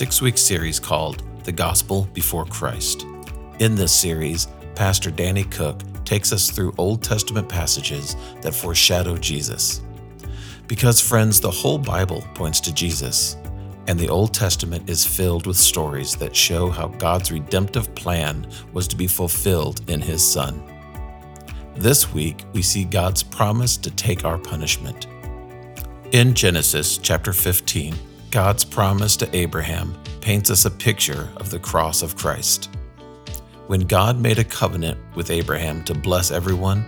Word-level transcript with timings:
six 0.00 0.22
week 0.22 0.38
series 0.38 0.80
called 0.80 1.22
The 1.44 1.52
Gospel 1.52 2.08
Before 2.14 2.46
Christ. 2.46 3.04
In 3.58 3.74
this 3.74 3.92
series, 3.92 4.48
Pastor 4.74 5.10
Danny 5.10 5.44
Cook 5.44 5.82
takes 6.06 6.32
us 6.32 6.50
through 6.50 6.72
Old 6.78 7.02
Testament 7.02 7.50
passages 7.50 8.16
that 8.40 8.54
foreshadow 8.54 9.18
Jesus. 9.18 9.82
Because, 10.66 11.02
friends, 11.02 11.38
the 11.38 11.50
whole 11.50 11.76
Bible 11.76 12.24
points 12.32 12.60
to 12.60 12.72
Jesus, 12.72 13.36
and 13.88 13.98
the 13.98 14.08
Old 14.08 14.32
Testament 14.32 14.88
is 14.88 15.04
filled 15.04 15.46
with 15.46 15.58
stories 15.58 16.16
that 16.16 16.34
show 16.34 16.70
how 16.70 16.88
God's 16.88 17.30
redemptive 17.30 17.94
plan 17.94 18.50
was 18.72 18.88
to 18.88 18.96
be 18.96 19.06
fulfilled 19.06 19.82
in 19.90 20.00
His 20.00 20.26
Son. 20.26 20.62
This 21.76 22.10
week, 22.10 22.46
we 22.54 22.62
see 22.62 22.84
God's 22.84 23.22
promise 23.22 23.76
to 23.76 23.90
take 23.90 24.24
our 24.24 24.38
punishment. 24.38 25.08
In 26.12 26.32
Genesis 26.32 26.96
chapter 26.96 27.34
15, 27.34 27.94
God's 28.30 28.64
promise 28.64 29.16
to 29.16 29.36
Abraham 29.36 29.92
paints 30.20 30.50
us 30.50 30.64
a 30.64 30.70
picture 30.70 31.28
of 31.38 31.50
the 31.50 31.58
cross 31.58 32.00
of 32.00 32.16
Christ. 32.16 32.70
When 33.66 33.80
God 33.80 34.20
made 34.20 34.38
a 34.38 34.44
covenant 34.44 35.00
with 35.16 35.32
Abraham 35.32 35.82
to 35.84 35.94
bless 35.94 36.30
everyone, 36.30 36.84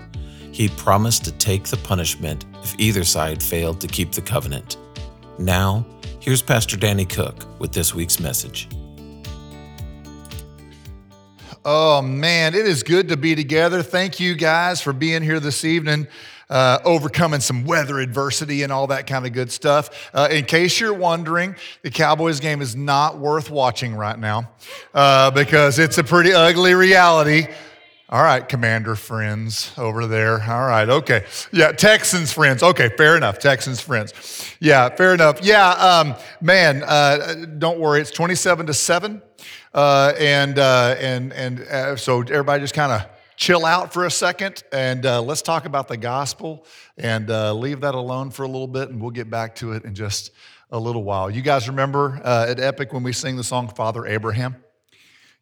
he 0.53 0.69
promised 0.69 1.25
to 1.25 1.33
take 1.33 1.65
the 1.65 1.79
punishment 1.79 2.45
if 2.63 2.79
either 2.79 3.03
side 3.03 3.43
failed 3.43 3.81
to 3.81 3.89
keep 3.89 4.13
the 4.13 4.21
covenant. 4.21 4.77
Now, 5.37 5.85
here's 6.21 6.43
Pastor 6.43 6.77
Danny 6.77 7.05
Cook 7.05 7.45
with 7.59 7.73
this 7.73 7.93
week's 7.93 8.21
message. 8.21 8.69
Oh 11.65 12.03
man, 12.03 12.55
it 12.55 12.67
is 12.67 12.85
good 12.85 13.09
to 13.09 13.17
be 13.17 13.35
together. 13.35 13.83
Thank 13.83 14.21
you 14.21 14.37
guys 14.37 14.81
for 14.81 14.93
being 14.93 15.23
here 15.23 15.41
this 15.41 15.65
evening 15.65 16.07
uh, 16.53 16.79
overcoming 16.85 17.41
some 17.41 17.65
weather 17.65 17.99
adversity 17.99 18.63
and 18.63 18.71
all 18.71 18.87
that 18.89 19.07
kind 19.07 19.27
of 19.27 19.33
good 19.33 19.51
stuff. 19.51 20.11
Uh, 20.13 20.29
in 20.31 20.45
case 20.45 20.79
you're 20.79 20.93
wondering, 20.93 21.57
the 21.81 21.91
Cowboys 21.91 22.41
game 22.41 22.61
is 22.61 22.77
not 22.77 23.19
worth 23.19 23.51
watching 23.51 23.95
right 23.95 24.19
now 24.19 24.51
uh, 24.93 25.31
because 25.31 25.79
it's 25.79 25.97
a 25.97 26.05
pretty 26.05 26.35
ugly 26.35 26.75
reality. 26.75 27.47
All 28.11 28.23
right, 28.23 28.47
Commander 28.47 28.95
friends 28.97 29.73
over 29.79 30.07
there. 30.07 30.43
All 30.43 30.67
right, 30.67 30.87
okay. 30.87 31.25
Yeah, 31.53 31.73
Texans 31.73 32.31
friends. 32.31 32.63
Okay, 32.63 32.91
fair 32.99 33.17
enough. 33.17 33.39
Texans 33.39 33.81
friends. 33.81 34.13
Yeah, 34.61 34.91
fair 34.91 35.15
enough. 35.15 35.43
Yeah, 35.43 35.71
um, 35.71 36.15
man, 36.43 36.83
uh, 36.85 37.47
don't 37.57 37.81
worry. 37.81 38.03
It's 38.03 38.11
27 38.11 38.67
to 38.67 38.75
7. 38.75 39.23
Uh, 39.73 40.13
and, 40.19 40.59
uh, 40.59 40.97
and, 40.99 41.33
and 41.33 41.61
uh, 41.61 41.97
so 41.97 42.21
everybody 42.21 42.63
just 42.63 42.75
kind 42.75 42.93
of 42.93 43.09
chill 43.37 43.65
out 43.65 43.93
for 43.93 44.05
a 44.05 44.11
second 44.11 44.63
and 44.73 45.05
uh, 45.07 45.21
let's 45.23 45.43
talk 45.43 45.65
about 45.65 45.89
the 45.89 45.97
gospel 45.97 46.67
and 46.97 47.31
uh, 47.31 47.53
leave 47.55 47.81
that 47.81 47.95
alone 47.95 48.31
for 48.31 48.43
a 48.45 48.49
little 48.49 48.67
bit 48.67 48.91
and 48.91 49.01
we'll 49.01 49.11
get 49.11 49.31
back 49.31 49.55
to 49.57 49.73
it 49.73 49.85
in 49.85 49.95
just 49.95 50.31
a 50.71 50.79
little 50.79 51.05
while. 51.05 51.31
You 51.31 51.43
guys 51.43 51.69
remember 51.69 52.21
uh, 52.25 52.47
at 52.49 52.59
Epic 52.59 52.93
when 52.93 53.03
we 53.03 53.13
sing 53.13 53.37
the 53.37 53.45
song 53.45 53.69
Father 53.69 54.07
Abraham? 54.07 54.57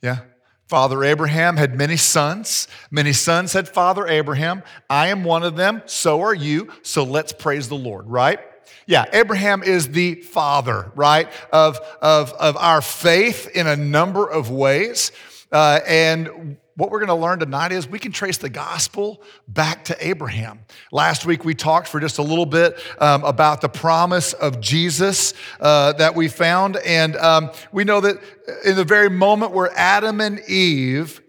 Yeah? 0.02 0.20
Father 0.68 1.02
Abraham 1.02 1.56
had 1.56 1.76
many 1.76 1.96
sons. 1.96 2.68
Many 2.92 3.12
sons 3.12 3.52
had 3.52 3.68
Father 3.68 4.06
Abraham. 4.06 4.62
I 4.88 5.08
am 5.08 5.24
one 5.24 5.42
of 5.42 5.56
them. 5.56 5.82
So 5.86 6.20
are 6.22 6.34
you. 6.34 6.68
So 6.82 7.02
let's 7.02 7.32
praise 7.32 7.68
the 7.68 7.76
Lord, 7.76 8.06
right? 8.08 8.38
Yeah, 8.86 9.04
Abraham 9.12 9.62
is 9.62 9.88
the 9.88 10.16
father, 10.16 10.92
right, 10.94 11.28
of, 11.52 11.80
of, 12.00 12.32
of 12.32 12.56
our 12.56 12.80
faith 12.80 13.48
in 13.54 13.66
a 13.66 13.76
number 13.76 14.28
of 14.28 14.50
ways. 14.50 15.12
Uh, 15.52 15.80
and 15.86 16.56
what 16.76 16.90
we're 16.90 16.98
going 16.98 17.08
to 17.08 17.14
learn 17.14 17.38
tonight 17.38 17.72
is 17.72 17.88
we 17.88 17.98
can 17.98 18.12
trace 18.12 18.38
the 18.38 18.48
gospel 18.48 19.22
back 19.48 19.84
to 19.86 20.06
Abraham. 20.06 20.60
Last 20.92 21.26
week 21.26 21.44
we 21.44 21.54
talked 21.54 21.88
for 21.88 22.00
just 22.00 22.18
a 22.18 22.22
little 22.22 22.46
bit 22.46 22.78
um, 22.98 23.24
about 23.24 23.60
the 23.60 23.68
promise 23.68 24.32
of 24.32 24.60
Jesus 24.60 25.34
uh, 25.60 25.92
that 25.94 26.14
we 26.14 26.28
found. 26.28 26.76
And 26.78 27.16
um, 27.16 27.50
we 27.72 27.84
know 27.84 28.00
that 28.00 28.16
in 28.64 28.76
the 28.76 28.84
very 28.84 29.10
moment 29.10 29.52
where 29.52 29.70
Adam 29.76 30.20
and 30.20 30.40
Eve 30.48 31.20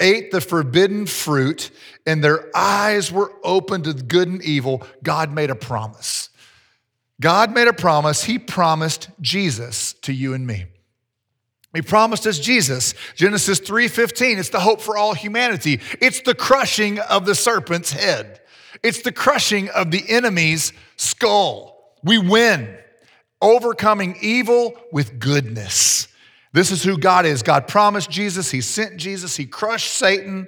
ate 0.00 0.30
the 0.30 0.40
forbidden 0.40 1.06
fruit 1.06 1.70
and 2.06 2.22
their 2.22 2.50
eyes 2.56 3.10
were 3.12 3.32
open 3.42 3.82
to 3.82 3.94
good 3.94 4.28
and 4.28 4.42
evil, 4.42 4.82
God 5.02 5.32
made 5.32 5.50
a 5.50 5.54
promise. 5.54 6.30
God 7.20 7.52
made 7.52 7.68
a 7.68 7.72
promise. 7.72 8.24
He 8.24 8.38
promised 8.38 9.08
Jesus 9.20 9.92
to 10.02 10.12
you 10.12 10.34
and 10.34 10.46
me. 10.46 10.66
He 11.74 11.82
promised 11.82 12.26
us 12.26 12.38
Jesus. 12.38 12.94
Genesis 13.16 13.58
3:15, 13.60 14.38
it's 14.38 14.50
the 14.50 14.60
hope 14.60 14.80
for 14.80 14.96
all 14.96 15.12
humanity. 15.12 15.80
It's 16.00 16.20
the 16.20 16.34
crushing 16.34 17.00
of 17.00 17.26
the 17.26 17.34
serpent's 17.34 17.90
head. 17.90 18.40
It's 18.82 19.02
the 19.02 19.12
crushing 19.12 19.68
of 19.70 19.90
the 19.90 20.08
enemy's 20.08 20.72
skull. 20.96 21.94
We 22.04 22.18
win, 22.18 22.76
overcoming 23.42 24.16
evil 24.20 24.74
with 24.92 25.18
goodness. 25.18 26.06
This 26.52 26.70
is 26.70 26.84
who 26.84 26.96
God 26.96 27.26
is. 27.26 27.42
God 27.42 27.66
promised 27.66 28.08
Jesus, 28.08 28.52
He 28.52 28.60
sent 28.60 28.96
Jesus, 28.96 29.36
He 29.36 29.44
crushed 29.44 29.92
Satan, 29.92 30.46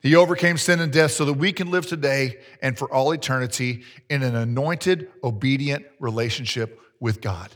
He 0.00 0.16
overcame 0.16 0.56
sin 0.56 0.80
and 0.80 0.92
death 0.92 1.12
so 1.12 1.24
that 1.26 1.34
we 1.34 1.52
can 1.52 1.70
live 1.70 1.86
today 1.86 2.38
and 2.60 2.76
for 2.76 2.92
all 2.92 3.12
eternity 3.12 3.84
in 4.10 4.24
an 4.24 4.34
anointed, 4.34 5.08
obedient 5.22 5.86
relationship 6.00 6.80
with 6.98 7.20
God. 7.20 7.50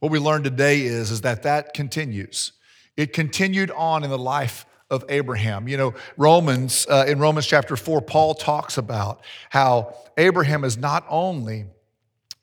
What 0.00 0.10
we 0.10 0.18
learned 0.18 0.44
today 0.44 0.82
is, 0.82 1.10
is 1.10 1.20
that 1.22 1.42
that 1.44 1.74
continues. 1.74 2.52
It 2.96 3.12
continued 3.12 3.70
on 3.70 4.02
in 4.02 4.10
the 4.10 4.18
life 4.18 4.66
of 4.90 5.04
Abraham. 5.08 5.68
You 5.68 5.76
know, 5.76 5.94
Romans, 6.16 6.86
uh, 6.90 7.04
in 7.06 7.18
Romans 7.18 7.46
chapter 7.46 7.76
4, 7.76 8.02
Paul 8.02 8.34
talks 8.34 8.76
about 8.76 9.22
how 9.50 9.94
Abraham 10.18 10.64
is 10.64 10.76
not 10.76 11.06
only 11.08 11.66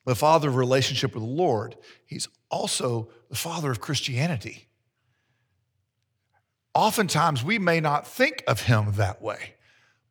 the 0.06 0.16
father 0.16 0.47
of 0.47 0.56
relationship 0.56 1.13
with 1.13 1.23
the 1.23 1.29
Lord, 1.29 1.75
he's 2.06 2.29
also 2.50 3.09
the 3.29 3.35
father 3.35 3.69
of 3.69 3.81
Christianity. 3.81 4.68
Oftentimes, 6.74 7.44
we 7.44 7.59
may 7.59 7.79
not 7.79 8.07
think 8.07 8.44
of 8.47 8.62
him 8.62 8.94
that 8.94 9.22
way, 9.22 9.56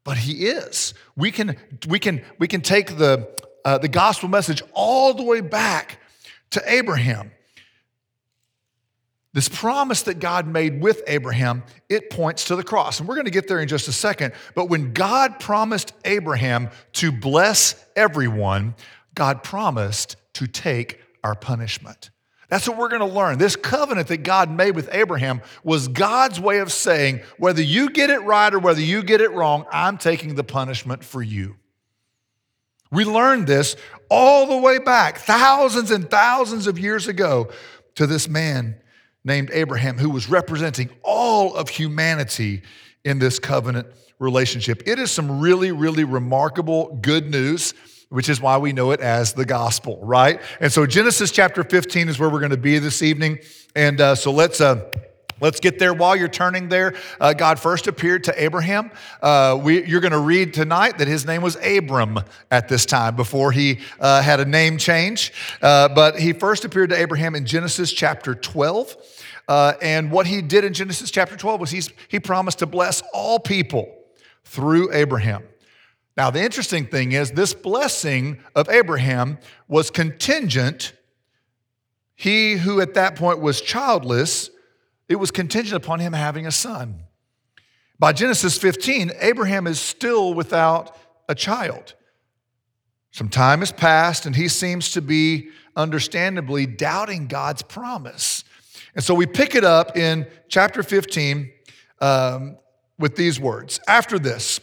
but 0.04 0.18
he 0.18 0.46
is. 0.46 0.94
We 1.16 1.30
can, 1.30 1.56
we 1.88 1.98
can, 1.98 2.22
we 2.38 2.48
can 2.48 2.60
take 2.60 2.98
the, 2.98 3.28
uh, 3.64 3.78
the 3.78 3.88
gospel 3.88 4.28
message 4.28 4.62
all 4.74 5.14
the 5.14 5.22
way 5.22 5.40
back 5.40 6.00
to 6.50 6.62
Abraham. 6.66 7.30
This 9.36 9.50
promise 9.50 10.00
that 10.04 10.18
God 10.18 10.46
made 10.46 10.80
with 10.80 11.02
Abraham, 11.06 11.62
it 11.90 12.08
points 12.08 12.46
to 12.46 12.56
the 12.56 12.62
cross. 12.62 13.00
And 13.00 13.06
we're 13.06 13.16
going 13.16 13.26
to 13.26 13.30
get 13.30 13.48
there 13.48 13.60
in 13.60 13.68
just 13.68 13.86
a 13.86 13.92
second. 13.92 14.32
But 14.54 14.70
when 14.70 14.94
God 14.94 15.38
promised 15.38 15.92
Abraham 16.06 16.70
to 16.94 17.12
bless 17.12 17.74
everyone, 17.94 18.74
God 19.14 19.42
promised 19.42 20.16
to 20.36 20.46
take 20.46 21.00
our 21.22 21.34
punishment. 21.34 22.08
That's 22.48 22.66
what 22.66 22.78
we're 22.78 22.88
going 22.88 23.06
to 23.06 23.14
learn. 23.14 23.36
This 23.36 23.56
covenant 23.56 24.08
that 24.08 24.22
God 24.22 24.50
made 24.50 24.74
with 24.74 24.88
Abraham 24.90 25.42
was 25.62 25.88
God's 25.88 26.40
way 26.40 26.60
of 26.60 26.72
saying, 26.72 27.20
whether 27.36 27.60
you 27.60 27.90
get 27.90 28.08
it 28.08 28.22
right 28.22 28.54
or 28.54 28.58
whether 28.58 28.80
you 28.80 29.02
get 29.02 29.20
it 29.20 29.32
wrong, 29.32 29.66
I'm 29.70 29.98
taking 29.98 30.36
the 30.36 30.44
punishment 30.44 31.04
for 31.04 31.22
you. 31.22 31.56
We 32.90 33.04
learned 33.04 33.46
this 33.46 33.76
all 34.08 34.46
the 34.46 34.56
way 34.56 34.78
back, 34.78 35.18
thousands 35.18 35.90
and 35.90 36.10
thousands 36.10 36.66
of 36.66 36.78
years 36.78 37.06
ago, 37.06 37.50
to 37.96 38.06
this 38.06 38.30
man 38.30 38.76
named 39.26 39.50
Abraham 39.52 39.98
who 39.98 40.08
was 40.08 40.30
representing 40.30 40.88
all 41.02 41.54
of 41.54 41.68
humanity 41.68 42.62
in 43.04 43.18
this 43.18 43.38
covenant 43.38 43.88
relationship. 44.18 44.82
It 44.86 44.98
is 44.98 45.10
some 45.10 45.40
really, 45.40 45.72
really 45.72 46.04
remarkable 46.04 46.98
good 47.02 47.30
news, 47.30 47.74
which 48.08 48.28
is 48.28 48.40
why 48.40 48.56
we 48.58 48.72
know 48.72 48.92
it 48.92 49.00
as 49.00 49.32
the 49.34 49.44
gospel, 49.44 49.98
right? 50.02 50.40
And 50.60 50.72
so 50.72 50.86
Genesis 50.86 51.30
chapter 51.30 51.64
15 51.64 52.08
is 52.08 52.18
where 52.18 52.30
we're 52.30 52.40
going 52.40 52.50
to 52.50 52.56
be 52.56 52.78
this 52.78 53.02
evening. 53.02 53.40
And 53.74 54.00
uh, 54.00 54.14
so 54.14 54.32
let's. 54.32 54.60
Uh, 54.60 54.90
Let's 55.38 55.60
get 55.60 55.78
there 55.78 55.92
while 55.92 56.16
you're 56.16 56.28
turning 56.28 56.70
there. 56.70 56.94
Uh, 57.20 57.34
God 57.34 57.60
first 57.60 57.86
appeared 57.88 58.24
to 58.24 58.42
Abraham. 58.42 58.90
Uh, 59.20 59.58
we, 59.62 59.84
you're 59.84 60.00
going 60.00 60.12
to 60.12 60.18
read 60.18 60.54
tonight 60.54 60.96
that 60.96 61.08
his 61.08 61.26
name 61.26 61.42
was 61.42 61.56
Abram 61.56 62.20
at 62.50 62.68
this 62.68 62.86
time 62.86 63.16
before 63.16 63.52
he 63.52 63.80
uh, 64.00 64.22
had 64.22 64.40
a 64.40 64.46
name 64.46 64.78
change. 64.78 65.34
Uh, 65.60 65.90
but 65.90 66.18
he 66.18 66.32
first 66.32 66.64
appeared 66.64 66.88
to 66.88 66.96
Abraham 66.96 67.34
in 67.34 67.44
Genesis 67.44 67.92
chapter 67.92 68.34
12. 68.34 68.96
Uh, 69.48 69.74
and 69.80 70.10
what 70.10 70.26
he 70.26 70.42
did 70.42 70.64
in 70.64 70.72
Genesis 70.72 71.10
chapter 71.10 71.36
12 71.36 71.60
was 71.60 71.70
he's, 71.70 71.90
he 72.08 72.18
promised 72.18 72.58
to 72.60 72.66
bless 72.66 73.02
all 73.12 73.38
people 73.38 73.94
through 74.44 74.92
Abraham. 74.92 75.44
Now, 76.16 76.30
the 76.30 76.42
interesting 76.42 76.86
thing 76.86 77.12
is, 77.12 77.30
this 77.32 77.54
blessing 77.54 78.38
of 78.54 78.68
Abraham 78.68 79.38
was 79.68 79.90
contingent. 79.90 80.94
He 82.14 82.54
who 82.54 82.80
at 82.80 82.94
that 82.94 83.16
point 83.16 83.40
was 83.40 83.60
childless 83.60 84.50
it 85.08 85.16
was 85.16 85.30
contingent 85.30 85.76
upon 85.76 86.00
him 86.00 86.12
having 86.12 86.46
a 86.46 86.52
son. 86.52 87.02
By 87.98 88.12
Genesis 88.12 88.58
15, 88.58 89.12
Abraham 89.20 89.66
is 89.66 89.80
still 89.80 90.34
without 90.34 90.96
a 91.28 91.34
child. 91.34 91.94
Some 93.10 93.28
time 93.28 93.60
has 93.60 93.72
passed, 93.72 94.26
and 94.26 94.36
he 94.36 94.48
seems 94.48 94.90
to 94.92 95.00
be 95.00 95.48
understandably 95.74 96.66
doubting 96.66 97.28
God's 97.28 97.62
promise. 97.62 98.44
And 98.96 99.04
so 99.04 99.14
we 99.14 99.26
pick 99.26 99.54
it 99.54 99.62
up 99.62 99.96
in 99.96 100.26
chapter 100.48 100.82
15 100.82 101.52
um, 102.00 102.56
with 102.98 103.14
these 103.14 103.38
words 103.38 103.78
After 103.86 104.18
this, 104.18 104.58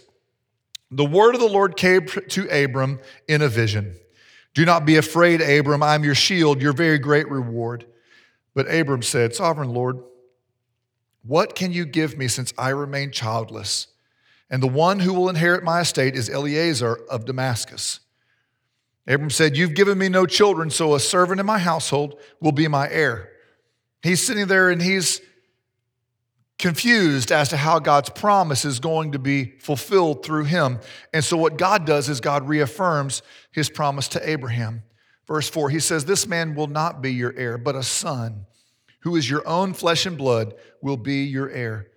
the 0.92 1.06
word 1.06 1.36
of 1.36 1.42
the 1.42 1.48
Lord 1.48 1.78
came 1.78 2.06
to 2.08 2.48
Abram 2.50 3.00
in 3.28 3.42
a 3.42 3.48
vision. 3.48 3.96
Do 4.54 4.66
not 4.66 4.86
be 4.86 4.98
afraid, 4.98 5.42
Abram. 5.42 5.82
I'm 5.82 6.04
your 6.04 6.16
shield, 6.16 6.62
your 6.62 6.74
very 6.74 7.00
great 7.00 7.30
reward. 7.30 7.86
But 8.54 8.72
Abram 8.72 9.02
said, 9.02 9.34
Sovereign 9.34 9.70
Lord, 9.70 10.00
what 11.24 11.56
can 11.56 11.72
you 11.72 11.86
give 11.86 12.18
me 12.18 12.28
since 12.28 12.54
I 12.58 12.70
remain 12.70 13.12
childless? 13.12 13.88
And 14.50 14.62
the 14.62 14.68
one 14.68 15.00
who 15.00 15.14
will 15.14 15.30
inherit 15.30 15.64
my 15.64 15.82
estate 15.82 16.16
is 16.16 16.30
Eliezer 16.30 16.96
of 17.10 17.26
Damascus. 17.26 18.00
Abram 19.08 19.32
said, 19.32 19.58
You've 19.58 19.74
given 19.74 19.98
me 19.98 20.10
no 20.10 20.28
children, 20.28 20.70
so 20.70 20.94
a 20.94 21.00
servant 21.00 21.40
in 21.40 21.46
my 21.46 21.58
household 21.58 22.20
will 22.40 22.52
be 22.52 22.68
my 22.68 22.88
heir. 22.90 23.33
He's 24.04 24.22
sitting 24.22 24.48
there 24.48 24.70
and 24.70 24.82
he's 24.82 25.22
confused 26.60 27.32
as 27.32 27.50
to 27.50 27.58
how 27.58 27.80
God's 27.80 28.10
promise 28.10 28.66
is 28.66 28.80
going 28.80 29.14
to 29.14 29.20
be 29.20 29.58
fulfilled 29.60 30.24
through 30.24 30.44
him. 30.44 30.80
And 31.14 31.24
so, 31.24 31.38
what 31.38 31.58
God 31.58 31.86
does 31.86 32.10
is 32.10 32.22
God 32.22 32.48
reaffirms 32.48 33.22
his 33.52 33.70
promise 33.70 34.10
to 34.10 34.30
Abraham. 34.30 34.84
Verse 35.26 35.50
4, 35.50 35.70
he 35.70 35.80
says, 35.80 36.06
This 36.06 36.28
man 36.28 36.54
will 36.54 36.68
not 36.68 37.02
be 37.02 37.14
your 37.14 37.34
heir, 37.36 37.58
but 37.58 37.76
a 37.76 37.84
son 37.84 38.46
who 39.00 39.16
is 39.16 39.30
your 39.30 39.48
own 39.48 39.74
flesh 39.74 40.06
and 40.06 40.18
blood 40.18 40.54
will 40.82 40.98
be 40.98 41.24
your 41.24 41.50
heir. 41.50 41.88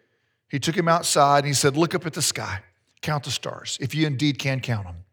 He 0.49 0.61
took 0.61 0.77
him 0.77 0.89
outside 0.89 1.39
and 1.39 1.49
he 1.49 1.55
said, 1.55 1.77
Look 1.77 1.95
up 1.95 2.07
at 2.07 2.13
the 2.13 2.23
sky, 2.23 2.61
count 3.03 3.25
the 3.25 3.31
stars, 3.33 3.79
if 3.81 3.95
you 3.95 4.07
indeed 4.07 4.39
can 4.39 4.61
count 4.61 4.87
them. 4.87 5.05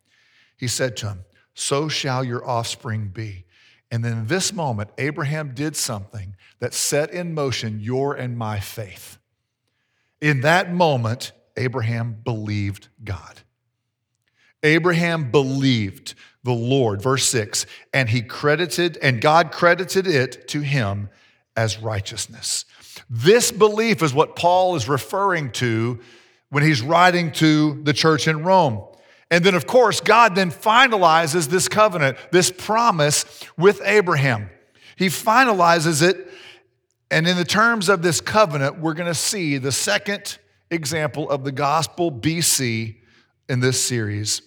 He 0.57 0.68
said 0.68 0.96
to 0.98 1.07
him, 1.07 1.25
So 1.56 1.89
shall 1.89 2.24
your 2.24 2.48
offspring 2.48 3.10
be. 3.10 3.46
And 3.94 4.04
in 4.04 4.25
this 4.25 4.51
moment, 4.51 4.90
Abraham 4.98 5.54
did 5.54 5.75
something 5.75 6.36
that 6.57 6.74
set 6.74 7.12
in 7.12 7.36
motion 7.36 7.80
your 7.80 8.16
and 8.16 8.36
my 8.36 8.60
faith. 8.60 9.19
In 10.19 10.42
that 10.42 10.74
moment, 10.74 11.31
Abraham 11.57 12.18
believed 12.24 12.88
God. 13.04 13.42
Abraham 14.63 15.30
believed 15.30 16.16
the 16.44 16.54
Lord, 16.54 17.04
verse 17.04 17.25
6, 17.25 17.68
and 17.94 18.10
he 18.10 18.24
credited, 18.24 18.98
and 19.00 19.22
God 19.22 19.51
credited 19.51 20.07
it 20.07 20.48
to 20.48 20.62
him 20.62 21.10
as 21.56 21.78
righteousness. 21.78 22.66
This 23.12 23.51
belief 23.51 24.01
is 24.01 24.12
what 24.12 24.36
Paul 24.36 24.75
is 24.75 24.89
referring 24.89 25.51
to 25.51 26.00
when 26.50 26.63
he's 26.63 26.81
writing 26.81 27.31
to 27.34 27.80
the 27.84 27.94
church 27.94 28.28
in 28.28 28.44
Rome. 28.44 28.88
And 29.34 29.44
then, 29.44 29.56
of 29.56 29.66
course, 29.66 30.00
God 30.00 30.36
then 30.36 30.52
finalizes 30.52 31.48
this 31.48 31.68
covenant, 31.68 32.20
this 32.30 32.52
promise 32.52 33.26
with 33.58 33.82
Abraham. 33.84 34.52
He 34.96 35.08
finalizes 35.08 36.08
it, 36.08 36.30
and 37.10 37.28
in 37.28 37.36
the 37.36 37.44
terms 37.44 37.90
of 37.90 38.04
this 38.04 38.22
covenant, 38.22 38.78
we're 38.78 38.94
going 38.94 39.08
to 39.08 39.16
see 39.16 39.58
the 39.58 39.72
second 39.72 40.38
example 40.70 41.28
of 41.32 41.44
the 41.44 41.52
gospel 41.52 42.12
BC 42.12 42.98
in 43.50 43.60
this 43.60 43.84
series. 43.84 44.44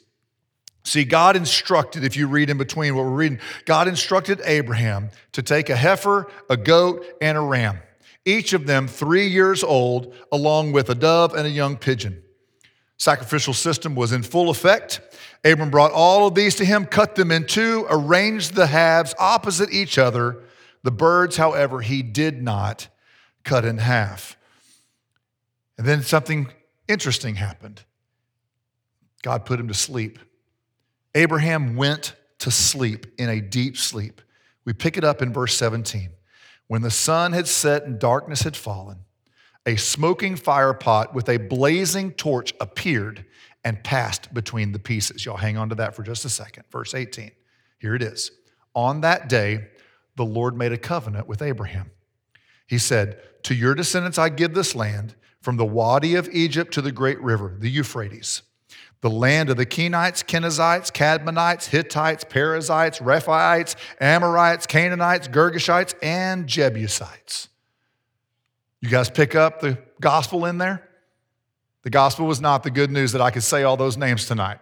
See, 0.84 1.02
God 1.02 1.34
instructed, 1.34 2.04
if 2.04 2.16
you 2.16 2.28
read 2.28 2.48
in 2.48 2.56
between 2.56 2.94
what 2.94 3.06
we're 3.06 3.10
reading, 3.10 3.40
God 3.64 3.88
instructed 3.88 4.40
Abraham 4.44 5.10
to 5.32 5.42
take 5.42 5.68
a 5.68 5.74
heifer, 5.74 6.30
a 6.48 6.56
goat, 6.56 7.04
and 7.20 7.36
a 7.36 7.40
ram, 7.40 7.80
each 8.24 8.52
of 8.52 8.68
them 8.68 8.86
three 8.86 9.26
years 9.26 9.64
old, 9.64 10.14
along 10.30 10.70
with 10.70 10.88
a 10.88 10.94
dove 10.94 11.34
and 11.34 11.44
a 11.44 11.50
young 11.50 11.76
pigeon. 11.76 12.22
Sacrificial 12.98 13.54
system 13.54 13.94
was 13.94 14.12
in 14.12 14.22
full 14.22 14.48
effect. 14.48 15.00
Abram 15.44 15.70
brought 15.70 15.92
all 15.92 16.26
of 16.26 16.34
these 16.34 16.54
to 16.56 16.64
him, 16.64 16.86
cut 16.86 17.14
them 17.14 17.30
in 17.30 17.46
two, 17.46 17.86
arranged 17.90 18.54
the 18.54 18.66
halves 18.66 19.14
opposite 19.18 19.70
each 19.72 19.98
other. 19.98 20.42
The 20.82 20.90
birds, 20.90 21.36
however, 21.36 21.80
he 21.80 22.02
did 22.02 22.42
not 22.42 22.88
cut 23.44 23.64
in 23.64 23.78
half. 23.78 24.36
And 25.76 25.86
then 25.86 26.02
something 26.02 26.48
interesting 26.88 27.34
happened. 27.34 27.82
God 29.22 29.44
put 29.44 29.60
him 29.60 29.68
to 29.68 29.74
sleep. 29.74 30.18
Abraham 31.14 31.76
went 31.76 32.14
to 32.38 32.50
sleep 32.50 33.06
in 33.18 33.28
a 33.28 33.40
deep 33.40 33.76
sleep. 33.76 34.20
We 34.64 34.72
pick 34.72 34.96
it 34.96 35.04
up 35.04 35.22
in 35.22 35.32
verse 35.32 35.54
17. 35.56 36.10
When 36.66 36.82
the 36.82 36.90
sun 36.90 37.32
had 37.32 37.46
set 37.46 37.84
and 37.84 37.98
darkness 37.98 38.42
had 38.42 38.56
fallen, 38.56 39.05
a 39.66 39.76
smoking 39.76 40.36
fire 40.36 40.72
pot 40.72 41.14
with 41.14 41.28
a 41.28 41.36
blazing 41.36 42.12
torch 42.12 42.54
appeared 42.60 43.24
and 43.64 43.82
passed 43.82 44.32
between 44.32 44.72
the 44.72 44.78
pieces. 44.78 45.26
Y'all 45.26 45.36
hang 45.36 45.56
on 45.56 45.68
to 45.68 45.74
that 45.74 45.94
for 45.94 46.02
just 46.02 46.24
a 46.24 46.28
second. 46.28 46.64
Verse 46.70 46.94
18. 46.94 47.32
Here 47.78 47.94
it 47.94 48.02
is. 48.02 48.30
On 48.74 49.00
that 49.00 49.28
day, 49.28 49.68
the 50.14 50.24
Lord 50.24 50.56
made 50.56 50.72
a 50.72 50.78
covenant 50.78 51.26
with 51.26 51.42
Abraham. 51.42 51.90
He 52.66 52.78
said, 52.78 53.20
To 53.44 53.54
your 53.54 53.74
descendants 53.74 54.18
I 54.18 54.28
give 54.28 54.54
this 54.54 54.74
land, 54.74 55.14
from 55.40 55.56
the 55.56 55.64
Wadi 55.64 56.14
of 56.14 56.28
Egypt 56.32 56.72
to 56.74 56.82
the 56.82 56.90
great 56.90 57.20
river, 57.20 57.56
the 57.58 57.70
Euphrates 57.70 58.42
the 59.02 59.10
land 59.10 59.50
of 59.50 59.56
the 59.56 59.66
Kenites, 59.66 60.24
Kenizzites, 60.24 60.90
Kadmonites, 60.90 61.68
Hittites, 61.68 62.24
Perizzites, 62.24 62.98
Rephaites, 62.98 63.76
Amorites, 64.00 64.66
Canaanites, 64.66 65.28
Girgashites, 65.28 65.94
and 66.02 66.46
Jebusites. 66.46 67.48
You 68.86 68.92
guys 68.92 69.10
pick 69.10 69.34
up 69.34 69.58
the 69.58 69.76
gospel 70.00 70.44
in 70.44 70.58
there? 70.58 70.88
The 71.82 71.90
gospel 71.90 72.24
was 72.24 72.40
not 72.40 72.62
the 72.62 72.70
good 72.70 72.92
news 72.92 73.10
that 73.12 73.20
I 73.20 73.32
could 73.32 73.42
say 73.42 73.64
all 73.64 73.76
those 73.76 73.96
names 73.96 74.26
tonight. 74.26 74.58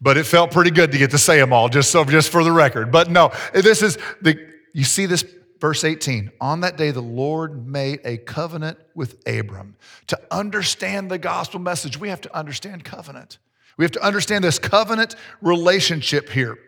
But 0.00 0.16
it 0.16 0.26
felt 0.26 0.50
pretty 0.50 0.72
good 0.72 0.90
to 0.90 0.98
get 0.98 1.12
to 1.12 1.18
say 1.18 1.38
them 1.38 1.52
all, 1.52 1.68
just 1.68 1.92
so 1.92 2.04
just 2.04 2.30
for 2.30 2.42
the 2.42 2.50
record. 2.50 2.90
But 2.90 3.08
no, 3.08 3.30
this 3.54 3.82
is 3.82 3.98
the 4.20 4.36
you 4.72 4.82
see 4.82 5.06
this 5.06 5.24
verse 5.60 5.84
18 5.84 6.32
on 6.40 6.60
that 6.60 6.76
day 6.76 6.90
the 6.90 7.00
lord 7.00 7.66
made 7.66 8.00
a 8.04 8.18
covenant 8.18 8.78
with 8.94 9.22
abram 9.26 9.76
to 10.08 10.20
understand 10.30 11.10
the 11.10 11.16
gospel 11.16 11.58
message 11.58 11.98
we 11.98 12.10
have 12.10 12.20
to 12.20 12.36
understand 12.36 12.84
covenant 12.84 13.38
we 13.78 13.84
have 13.84 13.92
to 13.92 14.02
understand 14.02 14.42
this 14.42 14.58
covenant 14.58 15.16
relationship 15.40 16.30
here. 16.30 16.58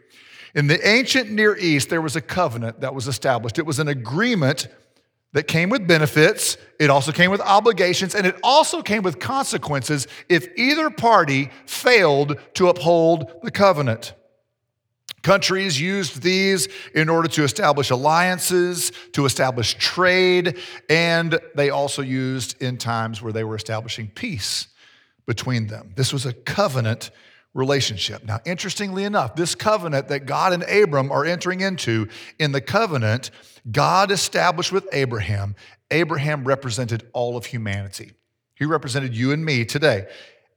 In 0.55 0.67
the 0.67 0.87
ancient 0.87 1.31
Near 1.31 1.57
East, 1.57 1.89
there 1.91 2.01
was 2.01 2.17
a 2.17 2.21
covenant 2.21 2.81
that 2.81 2.95
was 2.95 3.07
established. 3.07 3.59
It 3.59 3.67
was 3.67 3.79
an 3.79 3.89
agreement 3.89 4.69
that 5.33 5.47
came 5.47 5.69
with 5.69 5.87
benefits, 5.87 6.57
it 6.81 6.91
also 6.91 7.13
came 7.13 7.31
with 7.31 7.41
obligations, 7.41 8.15
and 8.15 8.27
it 8.27 8.37
also 8.43 8.83
came 8.83 9.03
with 9.03 9.19
consequences 9.19 10.07
if 10.29 10.49
either 10.57 10.91
party 10.91 11.51
failed 11.67 12.39
to 12.55 12.69
uphold 12.69 13.31
the 13.43 13.51
covenant. 13.51 14.15
Countries 15.23 15.81
used 15.81 16.23
these 16.23 16.69
in 16.94 17.08
order 17.08 17.29
to 17.29 17.43
establish 17.43 17.91
alliances, 17.91 18.93
to 19.13 19.27
establish 19.27 19.75
trade, 19.75 20.56
and 20.89 21.39
they 21.55 21.70
also 21.70 22.03
used 22.03 22.61
in 22.63 22.79
times 22.79 23.20
where 23.20 23.32
they 23.32 23.44
were 23.44 23.56
establishing 23.56 24.08
peace 24.08 24.69
between 25.27 25.67
them. 25.67 25.93
This 25.97 26.13
was 26.13 26.25
a 26.25 26.32
covenant 26.32 27.11
relationship. 27.55 28.24
Now, 28.24 28.40
interestingly 28.44 29.05
enough, 29.05 29.34
this 29.34 29.55
covenant 29.55 30.08
that 30.08 30.26
God 30.26 30.52
and 30.52 30.62
Abram 30.64 31.10
are 31.10 31.24
entering 31.24 31.60
into, 31.60 32.08
in 32.38 32.52
the 32.52 32.60
covenant, 32.60 33.31
God 33.70 34.10
established 34.10 34.72
with 34.72 34.86
Abraham, 34.93 35.56
Abraham 35.90 36.44
represented 36.44 37.08
all 37.12 37.36
of 37.36 37.46
humanity. 37.46 38.12
He 38.55 38.64
represented 38.64 39.17
you 39.17 39.32
and 39.32 39.44
me 39.44 39.64
today 39.64 40.08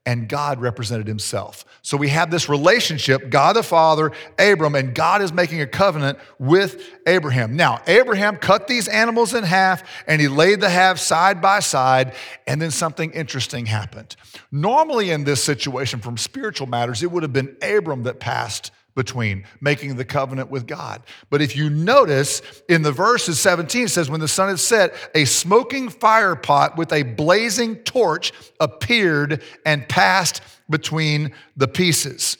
and 0.06 0.28
God 0.28 0.60
represented 0.60 1.08
himself. 1.08 1.64
So 1.84 1.96
we 1.96 2.10
have 2.10 2.32
this 2.32 2.50
relationship, 2.50 3.30
God 3.30 3.56
the 3.56 3.64
Father, 3.64 4.12
Abram, 4.40 4.76
and 4.76 4.96
God 4.96 5.22
is 5.22 5.32
making 5.32 5.62
a 5.62 5.68
covenant 5.68 6.18
with 6.40 6.84
Abraham. 7.06 7.56
Now, 7.56 7.82
Abraham 7.86 8.38
cut 8.38 8.68
these 8.68 8.88
animals 8.88 9.34
in 9.34 9.44
half 9.44 9.84
and 10.08 10.20
he 10.20 10.28
laid 10.28 10.60
the 10.60 10.70
halves 10.70 11.02
side 11.02 11.42
by 11.42 11.60
side, 11.60 12.16
and 12.48 12.62
then 12.62 12.72
something 12.72 13.12
interesting 13.12 13.68
happened. 13.68 14.16
Normally, 14.52 15.12
in 15.12 15.24
this 15.24 15.44
situation, 15.44 16.00
from 16.00 16.18
spiritual 16.18 16.68
matters, 16.68 17.04
it 17.04 17.12
would 17.12 17.24
have 17.24 17.34
been 17.34 17.56
Abram 17.62 18.04
that 18.04 18.20
passed 18.20 18.72
between 18.96 19.46
making 19.62 19.96
the 19.96 20.06
covenant 20.06 20.50
with 20.50 20.68
God. 20.68 21.02
But 21.30 21.42
if 21.42 21.56
you 21.56 21.70
notice 21.70 22.42
in 22.68 22.82
the 22.82 22.92
verses 22.92 23.40
17 23.40 23.86
it 23.86 23.90
says 23.90 24.10
when 24.10 24.20
the 24.20 24.28
sun 24.28 24.50
had 24.50 24.60
set 24.60 24.94
a 25.16 25.26
smoking 25.26 25.90
fire 25.90 26.36
pot 26.36 26.78
with 26.78 26.92
a 26.92 27.04
blazing 27.04 27.78
torch 27.78 28.32
appeared 28.60 29.42
and 29.66 29.88
passed 29.88 30.42
between 30.70 31.34
the 31.56 31.68
pieces. 31.68 32.38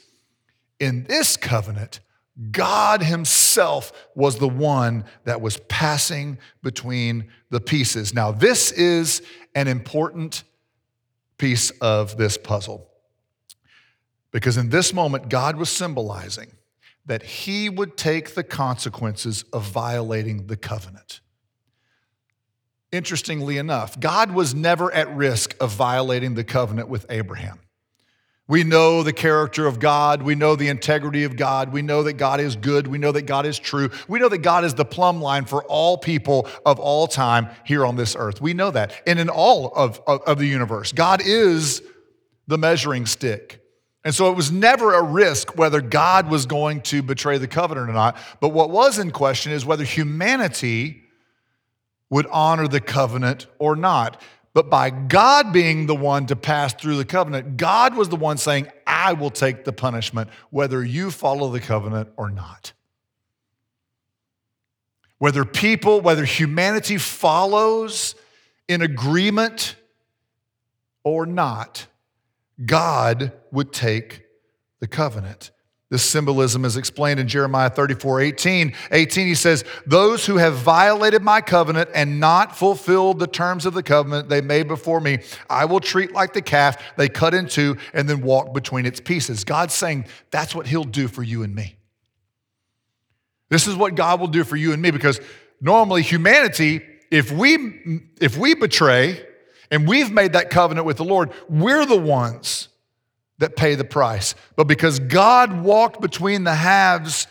In 0.78 1.04
this 1.04 1.36
covenant 1.36 2.00
God 2.50 3.02
himself 3.02 3.92
was 4.14 4.38
the 4.38 4.48
one 4.48 5.04
that 5.24 5.40
was 5.40 5.58
passing 5.68 6.38
between 6.62 7.28
the 7.50 7.60
pieces. 7.60 8.14
Now 8.14 8.32
this 8.32 8.72
is 8.72 9.22
an 9.54 9.68
important 9.68 10.44
piece 11.36 11.70
of 11.80 12.16
this 12.16 12.38
puzzle. 12.38 12.91
Because 14.32 14.56
in 14.56 14.70
this 14.70 14.92
moment, 14.92 15.28
God 15.28 15.56
was 15.56 15.70
symbolizing 15.70 16.52
that 17.06 17.22
he 17.22 17.68
would 17.68 17.96
take 17.96 18.34
the 18.34 18.42
consequences 18.42 19.44
of 19.52 19.64
violating 19.64 20.46
the 20.46 20.56
covenant. 20.56 21.20
Interestingly 22.90 23.58
enough, 23.58 23.98
God 23.98 24.32
was 24.32 24.54
never 24.54 24.92
at 24.92 25.14
risk 25.14 25.54
of 25.60 25.70
violating 25.72 26.34
the 26.34 26.44
covenant 26.44 26.88
with 26.88 27.06
Abraham. 27.08 27.58
We 28.48 28.64
know 28.64 29.02
the 29.02 29.12
character 29.12 29.66
of 29.66 29.78
God. 29.78 30.22
We 30.22 30.34
know 30.34 30.56
the 30.56 30.68
integrity 30.68 31.24
of 31.24 31.36
God. 31.36 31.72
We 31.72 31.80
know 31.80 32.02
that 32.02 32.14
God 32.14 32.40
is 32.40 32.56
good. 32.56 32.86
We 32.86 32.98
know 32.98 33.12
that 33.12 33.22
God 33.22 33.46
is 33.46 33.58
true. 33.58 33.88
We 34.08 34.18
know 34.18 34.28
that 34.28 34.38
God 34.38 34.64
is 34.64 34.74
the 34.74 34.84
plumb 34.84 35.22
line 35.22 35.46
for 35.46 35.64
all 35.64 35.96
people 35.96 36.48
of 36.66 36.78
all 36.78 37.06
time 37.06 37.48
here 37.64 37.86
on 37.86 37.96
this 37.96 38.14
earth. 38.14 38.40
We 38.42 38.52
know 38.52 38.70
that. 38.70 38.92
And 39.06 39.18
in 39.18 39.30
all 39.30 39.72
of, 39.74 40.02
of, 40.06 40.22
of 40.22 40.38
the 40.38 40.46
universe, 40.46 40.92
God 40.92 41.22
is 41.24 41.82
the 42.46 42.58
measuring 42.58 43.06
stick. 43.06 43.61
And 44.04 44.14
so 44.14 44.30
it 44.30 44.36
was 44.36 44.50
never 44.50 44.94
a 44.94 45.02
risk 45.02 45.56
whether 45.56 45.80
God 45.80 46.28
was 46.28 46.46
going 46.46 46.80
to 46.82 47.02
betray 47.02 47.38
the 47.38 47.46
covenant 47.46 47.88
or 47.88 47.92
not. 47.92 48.16
But 48.40 48.48
what 48.48 48.70
was 48.70 48.98
in 48.98 49.12
question 49.12 49.52
is 49.52 49.64
whether 49.64 49.84
humanity 49.84 51.04
would 52.10 52.26
honor 52.26 52.66
the 52.66 52.80
covenant 52.80 53.46
or 53.58 53.76
not. 53.76 54.20
But 54.54 54.68
by 54.68 54.90
God 54.90 55.52
being 55.52 55.86
the 55.86 55.94
one 55.94 56.26
to 56.26 56.36
pass 56.36 56.74
through 56.74 56.96
the 56.96 57.04
covenant, 57.04 57.56
God 57.56 57.96
was 57.96 58.08
the 58.08 58.16
one 58.16 58.36
saying, 58.36 58.68
I 58.86 59.14
will 59.14 59.30
take 59.30 59.64
the 59.64 59.72
punishment, 59.72 60.28
whether 60.50 60.84
you 60.84 61.10
follow 61.10 61.50
the 61.50 61.60
covenant 61.60 62.10
or 62.16 62.28
not. 62.28 62.72
Whether 65.18 65.44
people, 65.44 66.00
whether 66.00 66.24
humanity 66.24 66.98
follows 66.98 68.14
in 68.68 68.82
agreement 68.82 69.76
or 71.04 71.24
not, 71.24 71.86
God 72.64 73.32
would 73.50 73.72
take 73.72 74.22
the 74.80 74.86
covenant. 74.86 75.50
This 75.92 76.02
symbolism 76.02 76.64
is 76.64 76.78
explained 76.78 77.20
in 77.20 77.28
Jeremiah 77.28 77.68
34 77.68 78.22
18. 78.22 78.72
18, 78.92 79.26
he 79.26 79.34
says, 79.34 79.62
Those 79.86 80.24
who 80.24 80.38
have 80.38 80.54
violated 80.54 81.22
my 81.22 81.42
covenant 81.42 81.90
and 81.94 82.18
not 82.18 82.56
fulfilled 82.56 83.18
the 83.18 83.26
terms 83.26 83.66
of 83.66 83.74
the 83.74 83.82
covenant 83.82 84.30
they 84.30 84.40
made 84.40 84.68
before 84.68 85.00
me, 85.00 85.18
I 85.50 85.66
will 85.66 85.80
treat 85.80 86.12
like 86.12 86.32
the 86.32 86.40
calf 86.40 86.82
they 86.96 87.10
cut 87.10 87.34
in 87.34 87.46
two 87.46 87.76
and 87.92 88.08
then 88.08 88.22
walk 88.22 88.54
between 88.54 88.86
its 88.86 89.00
pieces. 89.00 89.44
God's 89.44 89.74
saying 89.74 90.06
that's 90.30 90.54
what 90.54 90.66
he'll 90.66 90.84
do 90.84 91.08
for 91.08 91.22
you 91.22 91.42
and 91.42 91.54
me. 91.54 91.76
This 93.50 93.66
is 93.66 93.76
what 93.76 93.94
God 93.94 94.18
will 94.18 94.28
do 94.28 94.44
for 94.44 94.56
you 94.56 94.72
and 94.72 94.80
me 94.80 94.92
because 94.92 95.20
normally 95.60 96.00
humanity, 96.00 96.80
if 97.10 97.30
we 97.30 98.00
if 98.18 98.38
we 98.38 98.54
betray 98.54 99.22
and 99.72 99.88
we've 99.88 100.12
made 100.12 100.34
that 100.34 100.50
covenant 100.50 100.86
with 100.86 100.98
the 100.98 101.04
Lord, 101.04 101.32
we're 101.48 101.86
the 101.86 101.98
ones 101.98 102.68
that 103.38 103.56
pay 103.56 103.74
the 103.74 103.84
price. 103.84 104.34
But 104.54 104.68
because 104.68 104.98
God 104.98 105.62
walked 105.62 105.98
between 106.00 106.44
the 106.44 106.54
halves 106.54 107.26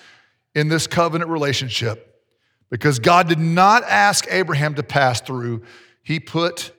in 0.56 0.68
this 0.68 0.88
covenant 0.88 1.30
relationship, 1.30 2.26
because 2.72 2.98
God 2.98 3.30
did 3.30 3.38
not 3.38 3.84
ask 3.84 4.26
Abraham 4.32 4.74
to 4.74 4.84
pass 4.84 5.22
through, 5.22 5.62
he 6.02 6.20
put 6.20 6.72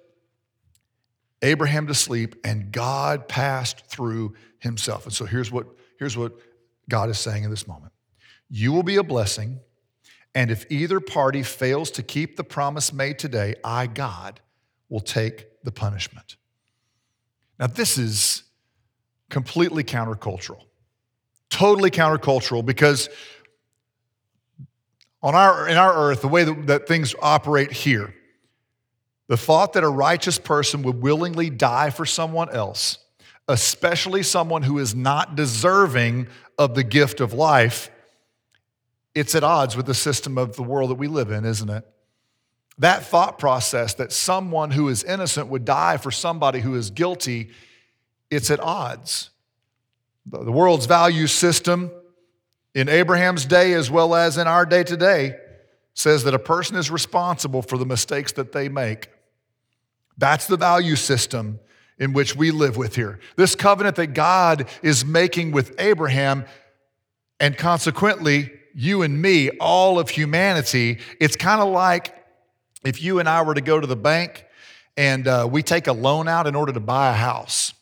Abraham 1.43 1.87
to 1.87 1.95
sleep 1.95 2.35
and 2.45 2.73
God 2.73 3.29
passed 3.29 3.87
through 3.87 4.35
himself. 4.59 5.05
And 5.05 5.15
so 5.15 5.27
here's 5.27 5.53
what, 5.53 5.69
here's 5.97 6.17
what 6.17 6.33
God 6.89 7.09
is 7.09 7.21
saying 7.21 7.45
in 7.45 7.51
this 7.51 7.69
moment 7.69 7.93
You 8.51 8.73
will 8.73 8.83
be 8.83 8.97
a 8.97 9.05
blessing, 9.05 9.61
and 10.35 10.51
if 10.51 10.67
either 10.73 10.99
party 10.99 11.45
fails 11.45 11.93
to 11.93 12.03
keep 12.03 12.37
the 12.37 12.45
promise 12.45 12.93
made 12.93 13.21
today, 13.21 13.55
I, 13.63 13.87
God, 13.87 14.41
will 14.89 15.01
take 15.01 15.52
the 15.65 15.73
punishment. 15.73 16.37
Now, 17.59 17.67
this 17.69 17.99
is 17.99 18.43
completely 19.31 19.85
countercultural. 19.85 20.65
Totally 21.51 21.91
countercultural 21.91 22.65
because 22.65 23.09
on 25.23 25.35
our, 25.35 25.69
in 25.69 25.77
our 25.77 25.95
earth, 25.95 26.23
the 26.23 26.29
way 26.29 26.45
that, 26.45 26.67
that 26.67 26.89
things 26.89 27.15
operate 27.23 27.73
here, 27.73 28.15
the 29.29 29.37
thought 29.37 29.73
that 29.75 29.85
a 29.85 29.89
righteous 29.89 30.39
person 30.39 30.83
would 30.83 31.01
willingly 31.01 31.49
die 31.49 31.91
for 31.91 32.05
someone 32.05 32.51
else, 32.51 32.99
especially 33.49 34.23
someone 34.23 34.63
who 34.63 34.79
is 34.79 34.95
not 34.95 35.37
deserving 35.37 36.27
of 36.59 36.75
the 36.75 36.85
gift 36.85 37.21
of 37.21 37.33
life, 37.33 37.91
it's 39.15 39.35
at 39.35 39.45
odds 39.45 39.77
with 39.77 39.87
the 39.87 39.95
system 39.95 40.39
of 40.39 40.57
the 40.57 40.63
world 40.63 40.91
that 40.91 40.97
we 40.97 41.07
live 41.07 41.31
in, 41.31 41.45
isn't 41.45 41.71
it? 41.71 41.87
That 42.79 43.05
thought 43.05 43.39
process 43.39 43.95
that 43.95 44.13
someone 44.13 44.71
who 44.71 44.89
is 44.89 45.05
innocent 45.05 45.49
would 45.49 45.65
die 45.65 45.99
for 45.99 46.11
somebody 46.11 46.61
who 46.61 46.75
is 46.75 46.91
guilty 46.91 47.51
it's 48.33 48.51
at 48.51 48.61
odds. 48.61 49.29
The 50.25 50.51
world's 50.51 50.87
value 50.87 51.27
system 51.27 51.91
in 52.75 52.89
Abraham's 52.89 53.45
day 53.45 53.75
as 53.75 53.91
well 53.91 54.15
as 54.15 54.39
in 54.39 54.47
our 54.47 54.65
day 54.65 54.85
today 54.85 55.37
says 55.93 56.25
that 56.25 56.33
a 56.33 56.39
person 56.39 56.77
is 56.77 56.91
responsible 56.91 57.61
for 57.61 57.77
the 57.77 57.85
mistakes 57.85 58.33
that 58.33 58.53
they 58.53 58.71
make. 58.71 59.11
That's 60.17 60.47
the 60.47 60.57
value 60.57 60.97
system 60.97 61.61
in 61.99 62.15
which 62.15 62.35
we 62.35 62.51
live 62.51 62.79
with 62.79 62.97
here. 62.97 63.21
This 63.37 63.55
covenant 63.55 63.97
that 63.97 64.09
God 64.09 64.67
is 64.83 65.05
making 65.05 65.53
with 65.53 65.75
Abraham, 65.79 66.47
and 67.39 67.55
consequently, 67.57 68.51
you 68.75 69.03
and 69.03 69.21
me, 69.21 69.51
all 69.61 69.99
of 69.99 70.09
humanity, 70.09 71.01
it's 71.21 71.37
kind 71.37 71.61
of 71.61 71.69
like 71.69 72.15
if 72.85 73.03
you 73.03 73.19
and 73.19 73.29
I 73.29 73.43
were 73.43 73.55
to 73.55 73.61
go 73.61 73.81
to 73.81 73.87
the 73.87 73.97
bank 73.97 74.47
and 74.97 75.27
uh, 75.27 75.49
we 75.51 75.63
take 75.63 75.87
a 75.87 75.93
loan 75.93 76.29
out 76.29 76.47
in 76.47 76.55
order 76.55 76.73
to 76.73 76.81
buy 76.81 77.11
a 77.11 77.15
house. 77.15 77.73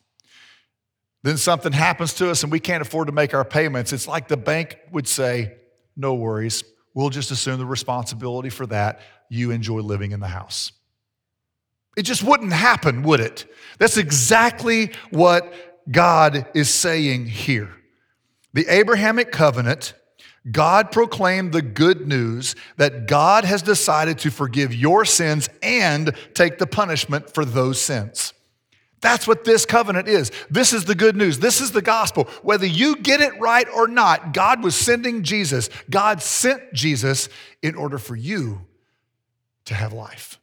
Then 1.22 1.36
something 1.36 1.72
happens 1.72 2.14
to 2.14 2.30
us 2.30 2.42
and 2.42 2.52
we 2.52 2.60
can't 2.60 2.82
afford 2.82 3.08
to 3.08 3.12
make 3.12 3.34
our 3.34 3.44
payments. 3.44 3.92
It's 3.92 4.08
like 4.08 4.28
the 4.28 4.36
bank 4.36 4.78
would 4.92 5.06
say, 5.06 5.54
No 5.96 6.14
worries, 6.14 6.64
we'll 6.94 7.10
just 7.10 7.30
assume 7.30 7.58
the 7.58 7.66
responsibility 7.66 8.48
for 8.48 8.66
that. 8.66 9.00
You 9.28 9.50
enjoy 9.50 9.80
living 9.80 10.12
in 10.12 10.20
the 10.20 10.28
house. 10.28 10.72
It 11.96 12.02
just 12.02 12.22
wouldn't 12.22 12.52
happen, 12.52 13.02
would 13.02 13.20
it? 13.20 13.46
That's 13.78 13.96
exactly 13.96 14.92
what 15.10 15.52
God 15.90 16.46
is 16.54 16.72
saying 16.72 17.26
here. 17.26 17.70
The 18.52 18.66
Abrahamic 18.68 19.32
covenant, 19.32 19.94
God 20.50 20.90
proclaimed 20.90 21.52
the 21.52 21.62
good 21.62 22.08
news 22.08 22.56
that 22.76 23.06
God 23.06 23.44
has 23.44 23.60
decided 23.62 24.18
to 24.20 24.30
forgive 24.30 24.74
your 24.74 25.04
sins 25.04 25.48
and 25.62 26.14
take 26.34 26.58
the 26.58 26.66
punishment 26.66 27.32
for 27.34 27.44
those 27.44 27.80
sins. 27.80 28.32
That's 29.00 29.26
what 29.26 29.44
this 29.44 29.64
covenant 29.64 30.08
is. 30.08 30.30
This 30.50 30.72
is 30.72 30.84
the 30.84 30.94
good 30.94 31.16
news. 31.16 31.38
This 31.38 31.60
is 31.60 31.72
the 31.72 31.82
gospel. 31.82 32.24
Whether 32.42 32.66
you 32.66 32.96
get 32.96 33.20
it 33.20 33.38
right 33.40 33.66
or 33.74 33.88
not, 33.88 34.34
God 34.34 34.62
was 34.62 34.74
sending 34.74 35.22
Jesus. 35.22 35.70
God 35.88 36.22
sent 36.22 36.72
Jesus 36.74 37.28
in 37.62 37.74
order 37.74 37.98
for 37.98 38.14
you 38.14 38.66
to 39.66 39.74
have 39.74 39.92
life, 39.92 40.38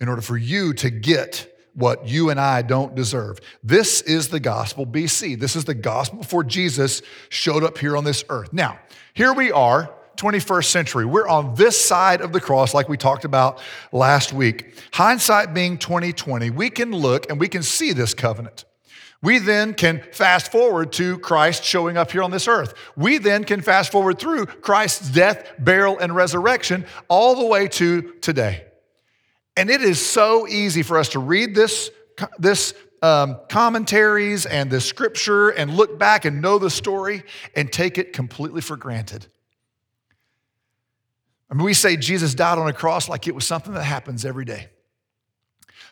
in 0.00 0.08
order 0.08 0.22
for 0.22 0.36
you 0.36 0.72
to 0.74 0.90
get 0.90 1.53
what 1.74 2.08
you 2.08 2.30
and 2.30 2.40
I 2.40 2.62
don't 2.62 2.94
deserve. 2.94 3.40
This 3.62 4.00
is 4.02 4.28
the 4.28 4.40
gospel 4.40 4.86
BC. 4.86 5.38
This 5.38 5.56
is 5.56 5.64
the 5.64 5.74
gospel 5.74 6.18
before 6.18 6.44
Jesus 6.44 7.02
showed 7.28 7.64
up 7.64 7.78
here 7.78 7.96
on 7.96 8.04
this 8.04 8.24
earth. 8.28 8.52
Now, 8.52 8.78
here 9.12 9.32
we 9.32 9.52
are 9.52 9.92
21st 10.16 10.64
century. 10.66 11.04
We're 11.04 11.28
on 11.28 11.54
this 11.54 11.82
side 11.82 12.20
of 12.20 12.32
the 12.32 12.40
cross, 12.40 12.74
like 12.74 12.88
we 12.88 12.96
talked 12.96 13.24
about 13.24 13.60
last 13.92 14.32
week. 14.32 14.76
Hindsight 14.92 15.54
being 15.54 15.78
2020, 15.78 16.50
we 16.50 16.70
can 16.70 16.92
look 16.92 17.28
and 17.30 17.40
we 17.40 17.48
can 17.48 17.62
see 17.62 17.92
this 17.92 18.14
covenant. 18.14 18.64
We 19.22 19.38
then 19.38 19.72
can 19.72 20.02
fast 20.12 20.52
forward 20.52 20.92
to 20.92 21.18
Christ 21.18 21.64
showing 21.64 21.96
up 21.96 22.12
here 22.12 22.22
on 22.22 22.30
this 22.30 22.46
earth. 22.46 22.74
We 22.94 23.16
then 23.16 23.44
can 23.44 23.62
fast 23.62 23.90
forward 23.90 24.18
through 24.18 24.46
Christ's 24.46 25.08
death, 25.10 25.50
burial, 25.58 25.98
and 25.98 26.14
resurrection 26.14 26.84
all 27.08 27.34
the 27.34 27.46
way 27.46 27.66
to 27.68 28.12
today. 28.20 28.66
And 29.56 29.70
it 29.70 29.82
is 29.82 30.04
so 30.04 30.48
easy 30.48 30.82
for 30.82 30.98
us 30.98 31.10
to 31.10 31.18
read 31.18 31.54
this, 31.54 31.90
this 32.38 32.74
um, 33.02 33.38
commentaries 33.48 34.46
and 34.46 34.70
the 34.70 34.80
scripture 34.80 35.50
and 35.50 35.76
look 35.76 35.98
back 35.98 36.24
and 36.24 36.40
know 36.40 36.58
the 36.58 36.70
story 36.70 37.22
and 37.54 37.70
take 37.72 37.98
it 37.98 38.12
completely 38.12 38.60
for 38.60 38.76
granted. 38.76 39.26
I 41.50 41.54
mean, 41.54 41.64
we 41.64 41.74
say 41.74 41.96
Jesus 41.96 42.34
died 42.34 42.58
on 42.58 42.66
a 42.66 42.72
cross 42.72 43.08
like 43.08 43.28
it 43.28 43.34
was 43.34 43.46
something 43.46 43.74
that 43.74 43.84
happens 43.84 44.24
every 44.24 44.44
day. 44.44 44.70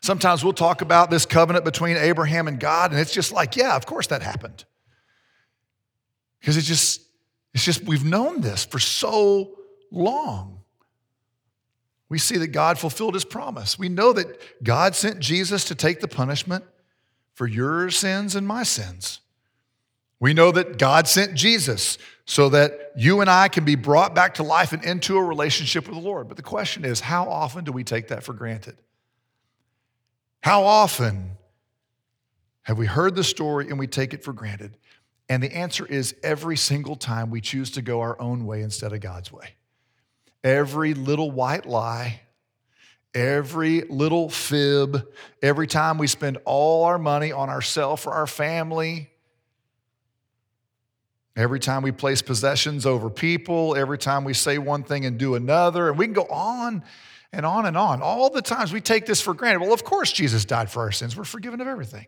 Sometimes 0.01 0.43
we'll 0.43 0.55
talk 0.55 0.83
about 0.83 1.11
this 1.11 1.25
covenant 1.25 1.65
between 1.65 1.97
Abraham 1.97 2.49
and 2.49 2.59
God, 2.59 2.91
and 2.91 2.99
it's 2.99 3.13
just 3.13 3.31
like, 3.31 3.55
yeah, 3.55 3.77
of 3.77 3.87
course 3.87 4.09
that 4.09 4.23
happened. 4.23 4.65
Because 6.41 6.57
it's 6.57 6.67
just, 6.67 7.03
it's 7.55 7.65
just, 7.65 7.85
we've 7.85 8.05
known 8.05 8.41
this 8.41 8.65
for 8.65 8.81
so 8.81 9.53
long. 9.93 10.62
We 12.13 12.19
see 12.19 12.37
that 12.37 12.49
God 12.49 12.79
fulfilled 12.79 13.15
his 13.15 13.25
promise. 13.25 13.79
We 13.79 13.89
know 13.89 14.13
that 14.13 14.63
God 14.63 14.95
sent 14.95 15.19
Jesus 15.19 15.65
to 15.65 15.75
take 15.75 16.01
the 16.01 16.09
punishment 16.09 16.63
for 17.33 17.47
your 17.47 17.89
sins 17.89 18.37
and 18.37 18.47
my 18.47 18.65
sins. 18.65 19.21
We 20.21 20.35
know 20.35 20.53
that 20.53 20.77
God 20.77 21.09
sent 21.09 21.33
Jesus 21.33 21.97
so 22.27 22.51
that 22.51 22.93
you 22.99 23.23
and 23.23 23.31
I 23.31 23.49
can 23.49 23.65
be 23.65 23.77
brought 23.77 24.15
back 24.15 24.35
to 24.35 24.43
life 24.43 24.75
and 24.75 24.85
into 24.85 25.17
a 25.17 25.25
relationship 25.25 25.87
with 25.87 25.95
the 25.95 26.03
Lord. 26.03 26.29
But 26.29 26.37
the 26.37 26.43
question 26.43 26.85
is, 26.85 27.01
how 27.01 27.31
often 27.31 27.65
do 27.65 27.73
we 27.73 27.83
take 27.83 28.09
that 28.09 28.23
for 28.23 28.35
granted? 28.35 28.77
How 30.43 30.65
often 30.65 31.39
have 32.65 32.77
we 32.77 32.85
heard 32.85 33.15
the 33.15 33.25
story 33.25 33.71
and 33.71 33.79
we 33.79 33.87
take 33.87 34.13
it 34.13 34.23
for 34.23 34.35
granted? 34.35 34.77
And 35.31 35.43
the 35.43 35.57
answer 35.57 35.87
is 35.87 36.15
every 36.23 36.59
single 36.59 36.95
time 36.95 37.31
we 37.31 37.41
choose 37.41 37.71
to 37.71 37.81
go 37.81 38.03
our 38.03 38.21
own 38.21 38.45
way 38.45 38.61
instead 38.61 38.93
of 38.93 39.01
God's 39.01 39.33
way. 39.33 39.55
Every 40.45 40.95
little 40.95 41.31
white 41.31 41.67
lie, 41.67 42.21
every 43.15 43.83
little 43.83 44.29
fib, 44.29 45.07
every 45.41 45.67
time 45.67 45.99
we 45.99 46.07
spend 46.07 46.39
all 46.45 46.85
our 46.85 46.99
money 46.99 47.33
on 47.33 47.49
ourselves 47.49 48.07
or 48.07 48.13
our 48.13 48.27
family, 48.27 49.13
Every 51.35 51.61
time 51.61 51.83
we 51.83 51.93
place 51.93 52.21
possessions 52.21 52.85
over 52.85 53.09
people, 53.09 53.75
every 53.75 53.97
time 53.97 54.25
we 54.25 54.35
say 54.35 54.59
one 54.59 54.83
thing 54.83 55.07
and 55.07 55.19
do 55.19 55.35
another, 55.35 55.89
and 55.89 55.97
we 55.97 56.05
can 56.05 56.13
go 56.13 56.27
on 56.27 56.85
and 57.33 57.47
on 57.47 57.65
and 57.65 57.77
on. 57.77 58.03
All 58.03 58.29
the 58.29 58.43
times 58.43 58.73
we 58.73 58.83
take 58.83 59.07
this 59.07 59.21
for 59.23 59.33
granted. 59.33 59.61
Well, 59.61 59.73
of 59.73 59.83
course, 59.83 60.13
Jesus 60.13 60.45
died 60.45 60.71
for 60.71 60.83
our 60.83 60.93
sins. 60.93 61.17
We're 61.17 61.25
forgiven 61.25 61.63
of 61.63 61.69
everything. 61.69 62.07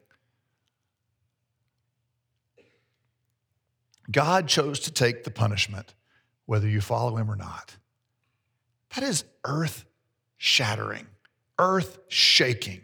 God 4.11 4.47
chose 4.47 4.81
to 4.81 4.93
take 4.93 5.25
the 5.25 5.31
punishment, 5.31 5.95
whether 6.45 6.69
you 6.69 6.83
follow 6.83 7.17
him 7.17 7.31
or 7.31 7.37
not. 7.37 7.75
That 8.95 9.03
is 9.03 9.25
earth 9.45 9.85
shattering, 10.37 11.07
earth 11.59 11.99
shaking. 12.09 12.81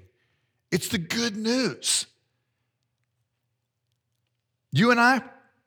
It's 0.71 0.89
the 0.89 0.99
good 0.99 1.37
news. 1.37 2.07
You 4.73 4.91
and 4.91 5.01
I, 5.01 5.23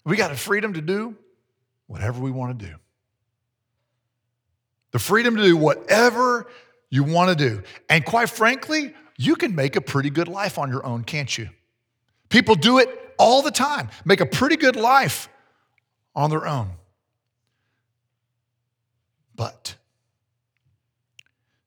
we 0.05 0.17
got 0.17 0.31
a 0.31 0.35
freedom 0.35 0.73
to 0.73 0.81
do 0.81 1.15
whatever 1.87 2.21
we 2.21 2.31
want 2.31 2.59
to 2.59 2.65
do. 2.67 2.73
The 4.91 4.99
freedom 4.99 5.35
to 5.35 5.43
do 5.43 5.57
whatever 5.57 6.47
you 6.89 7.03
want 7.03 7.29
to 7.29 7.35
do. 7.35 7.63
And 7.89 8.05
quite 8.05 8.29
frankly, 8.29 8.93
you 9.17 9.35
can 9.35 9.55
make 9.55 9.75
a 9.75 9.81
pretty 9.81 10.09
good 10.09 10.27
life 10.27 10.57
on 10.57 10.69
your 10.69 10.85
own, 10.85 11.03
can't 11.03 11.35
you? 11.37 11.49
People 12.29 12.55
do 12.55 12.79
it 12.79 13.13
all 13.17 13.41
the 13.41 13.51
time, 13.51 13.89
make 14.05 14.19
a 14.19 14.25
pretty 14.25 14.57
good 14.57 14.75
life 14.75 15.29
on 16.15 16.29
their 16.29 16.47
own. 16.47 16.71
But 19.35 19.75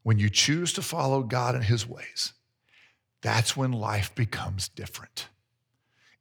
when 0.06 0.20
you 0.20 0.30
choose 0.30 0.72
to 0.72 0.82
follow 0.82 1.20
God 1.20 1.56
and 1.56 1.64
His 1.64 1.84
ways, 1.84 2.32
that's 3.22 3.56
when 3.56 3.72
life 3.72 4.14
becomes 4.14 4.68
different. 4.68 5.26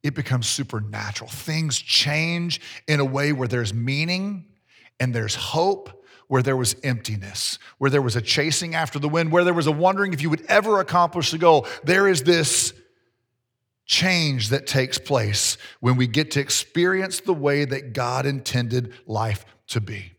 It 0.02 0.12
becomes 0.12 0.48
supernatural. 0.48 1.30
Things 1.30 1.78
change 1.78 2.60
in 2.88 2.98
a 2.98 3.04
way 3.04 3.32
where 3.32 3.46
there's 3.46 3.72
meaning 3.72 4.46
and 4.98 5.14
there's 5.14 5.36
hope, 5.36 6.04
where 6.26 6.42
there 6.42 6.56
was 6.56 6.74
emptiness, 6.82 7.60
where 7.78 7.88
there 7.88 8.02
was 8.02 8.16
a 8.16 8.20
chasing 8.20 8.74
after 8.74 8.98
the 8.98 9.08
wind, 9.08 9.30
where 9.30 9.44
there 9.44 9.54
was 9.54 9.68
a 9.68 9.72
wondering 9.72 10.12
if 10.12 10.20
you 10.20 10.30
would 10.30 10.44
ever 10.48 10.80
accomplish 10.80 11.30
the 11.30 11.38
goal. 11.38 11.64
There 11.84 12.08
is 12.08 12.24
this 12.24 12.74
change 13.84 14.48
that 14.48 14.66
takes 14.66 14.98
place 14.98 15.58
when 15.78 15.94
we 15.94 16.08
get 16.08 16.32
to 16.32 16.40
experience 16.40 17.20
the 17.20 17.32
way 17.32 17.64
that 17.64 17.92
God 17.92 18.26
intended 18.26 18.94
life 19.06 19.46
to 19.68 19.80
be. 19.80 20.15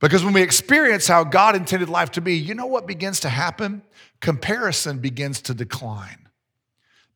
Because 0.00 0.24
when 0.24 0.32
we 0.32 0.42
experience 0.42 1.08
how 1.08 1.24
God 1.24 1.56
intended 1.56 1.88
life 1.88 2.12
to 2.12 2.20
be, 2.20 2.36
you 2.36 2.54
know 2.54 2.66
what 2.66 2.86
begins 2.86 3.20
to 3.20 3.28
happen? 3.28 3.82
Comparison 4.20 4.98
begins 4.98 5.42
to 5.42 5.54
decline. 5.54 6.28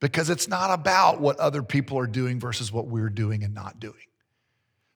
Because 0.00 0.30
it's 0.30 0.48
not 0.48 0.70
about 0.72 1.20
what 1.20 1.38
other 1.38 1.62
people 1.62 1.98
are 1.98 2.08
doing 2.08 2.40
versus 2.40 2.72
what 2.72 2.88
we're 2.88 3.08
doing 3.08 3.44
and 3.44 3.54
not 3.54 3.78
doing. 3.78 3.94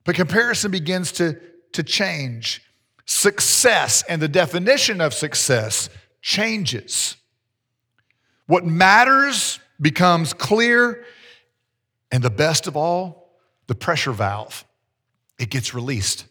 But 0.03 0.15
comparison 0.15 0.71
begins 0.71 1.13
to, 1.13 1.39
to 1.73 1.83
change. 1.83 2.61
Success 3.05 4.03
and 4.09 4.21
the 4.21 4.27
definition 4.27 4.99
of 4.99 5.13
success 5.13 5.89
changes. 6.21 7.15
What 8.47 8.65
matters 8.65 9.59
becomes 9.79 10.33
clear, 10.33 11.05
and 12.11 12.23
the 12.23 12.29
best 12.29 12.67
of 12.67 12.75
all, 12.75 13.37
the 13.67 13.75
pressure 13.75 14.11
valve, 14.11 14.65
it 15.39 15.49
gets 15.49 15.73
released. 15.73 16.25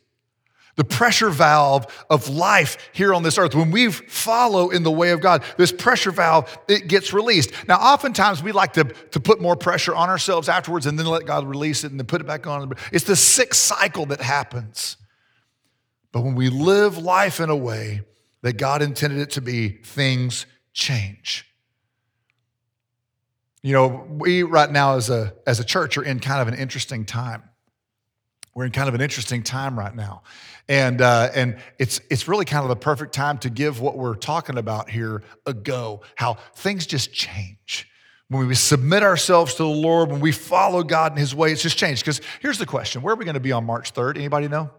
The 0.76 0.85
pressure 0.85 1.30
valve 1.30 1.87
of 2.11 2.28
life 2.28 2.90
here 2.92 3.14
on 3.14 3.23
this 3.23 3.38
earth. 3.38 3.54
When 3.54 3.71
we 3.71 3.90
follow 3.90 4.68
in 4.68 4.83
the 4.83 4.90
way 4.90 5.11
of 5.11 5.21
God, 5.21 5.42
this 5.56 5.73
pressure 5.73 6.11
valve, 6.11 6.56
it 6.68 6.87
gets 6.87 7.14
released. 7.14 7.50
Now, 7.66 7.76
oftentimes 7.76 8.42
we 8.42 8.52
like 8.52 8.75
to, 8.75 8.85
to 8.85 9.21
put 9.21 9.40
more 9.40 9.56
pressure 9.56 9.95
on 9.95 10.11
ourselves 10.11 10.49
afterwards 10.50 10.85
and 10.85 10.99
then 10.99 11.06
let 11.06 11.25
God 11.25 11.47
release 11.47 11.83
it 11.83 11.90
and 11.90 11.99
then 11.99 12.06
put 12.06 12.21
it 12.21 12.26
back 12.26 12.47
on. 12.47 12.73
It's 12.92 13.04
the 13.04 13.16
sick 13.16 13.54
cycle 13.54 14.06
that 14.06 14.21
happens. 14.21 14.99
But 16.12 16.23
when 16.23 16.34
we 16.34 16.50
live 16.50 16.99
life 16.99 17.41
in 17.41 17.50
a 17.50 17.56
way 17.56 18.02
that 18.43 18.58
God 18.58 18.82
intended 18.82 19.19
it 19.19 19.30
to 19.32 19.41
be, 19.41 19.69
things 19.69 20.47
change. 20.73 21.50
You 23.62 23.73
know, 23.73 24.06
we 24.08 24.43
right 24.43 24.71
now 24.71 24.95
as 24.95 25.10
a, 25.10 25.34
as 25.47 25.58
a 25.58 25.65
church 25.65 25.97
are 25.97 26.04
in 26.04 26.21
kind 26.21 26.41
of 26.41 26.49
an 26.49 26.54
interesting 26.54 27.04
time. 27.04 27.43
We're 28.56 28.64
in 28.64 28.73
kind 28.73 28.88
of 28.88 28.95
an 28.95 29.02
interesting 29.02 29.42
time 29.42 29.78
right 29.78 29.95
now. 29.95 30.23
And, 30.66 31.02
uh, 31.02 31.28
and 31.34 31.58
it's, 31.78 32.00
it's 32.08 32.26
really 32.26 32.47
kind 32.47 32.62
of 32.62 32.71
the 32.71 32.76
perfect 32.76 33.12
time 33.12 33.36
to 33.40 33.50
give 33.50 33.82
what 33.82 33.99
we're 33.99 34.14
talking 34.14 34.56
about 34.56 34.88
here 34.88 35.23
a 35.45 35.52
go, 35.52 36.00
how 36.14 36.38
things 36.54 36.86
just 36.86 37.12
change. 37.12 37.86
When 38.28 38.49
we 38.49 38.54
submit 38.54 39.02
ourselves 39.02 39.56
to 39.56 39.62
the 39.62 39.69
Lord, 39.69 40.10
when 40.10 40.21
we 40.21 40.32
follow 40.32 40.82
God 40.82 41.12
in 41.12 41.19
His 41.19 41.34
way, 41.34 41.52
it's 41.52 41.60
just 41.60 41.76
changed. 41.76 42.02
Because 42.02 42.23
here's 42.40 42.56
the 42.56 42.64
question 42.64 43.02
where 43.02 43.12
are 43.12 43.16
we 43.19 43.26
going 43.26 43.34
to 43.34 43.40
be 43.40 43.52
on 43.52 43.66
March 43.66 43.92
3rd? 43.92 44.16
Anybody 44.16 44.49
know? 44.49 44.71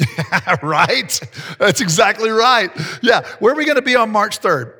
right? 0.62 1.20
That's 1.58 1.82
exactly 1.82 2.30
right. 2.30 2.70
Yeah, 3.02 3.26
where 3.40 3.52
are 3.52 3.56
we 3.56 3.66
going 3.66 3.76
to 3.76 3.82
be 3.82 3.94
on 3.94 4.10
March 4.10 4.40
3rd? 4.40 4.72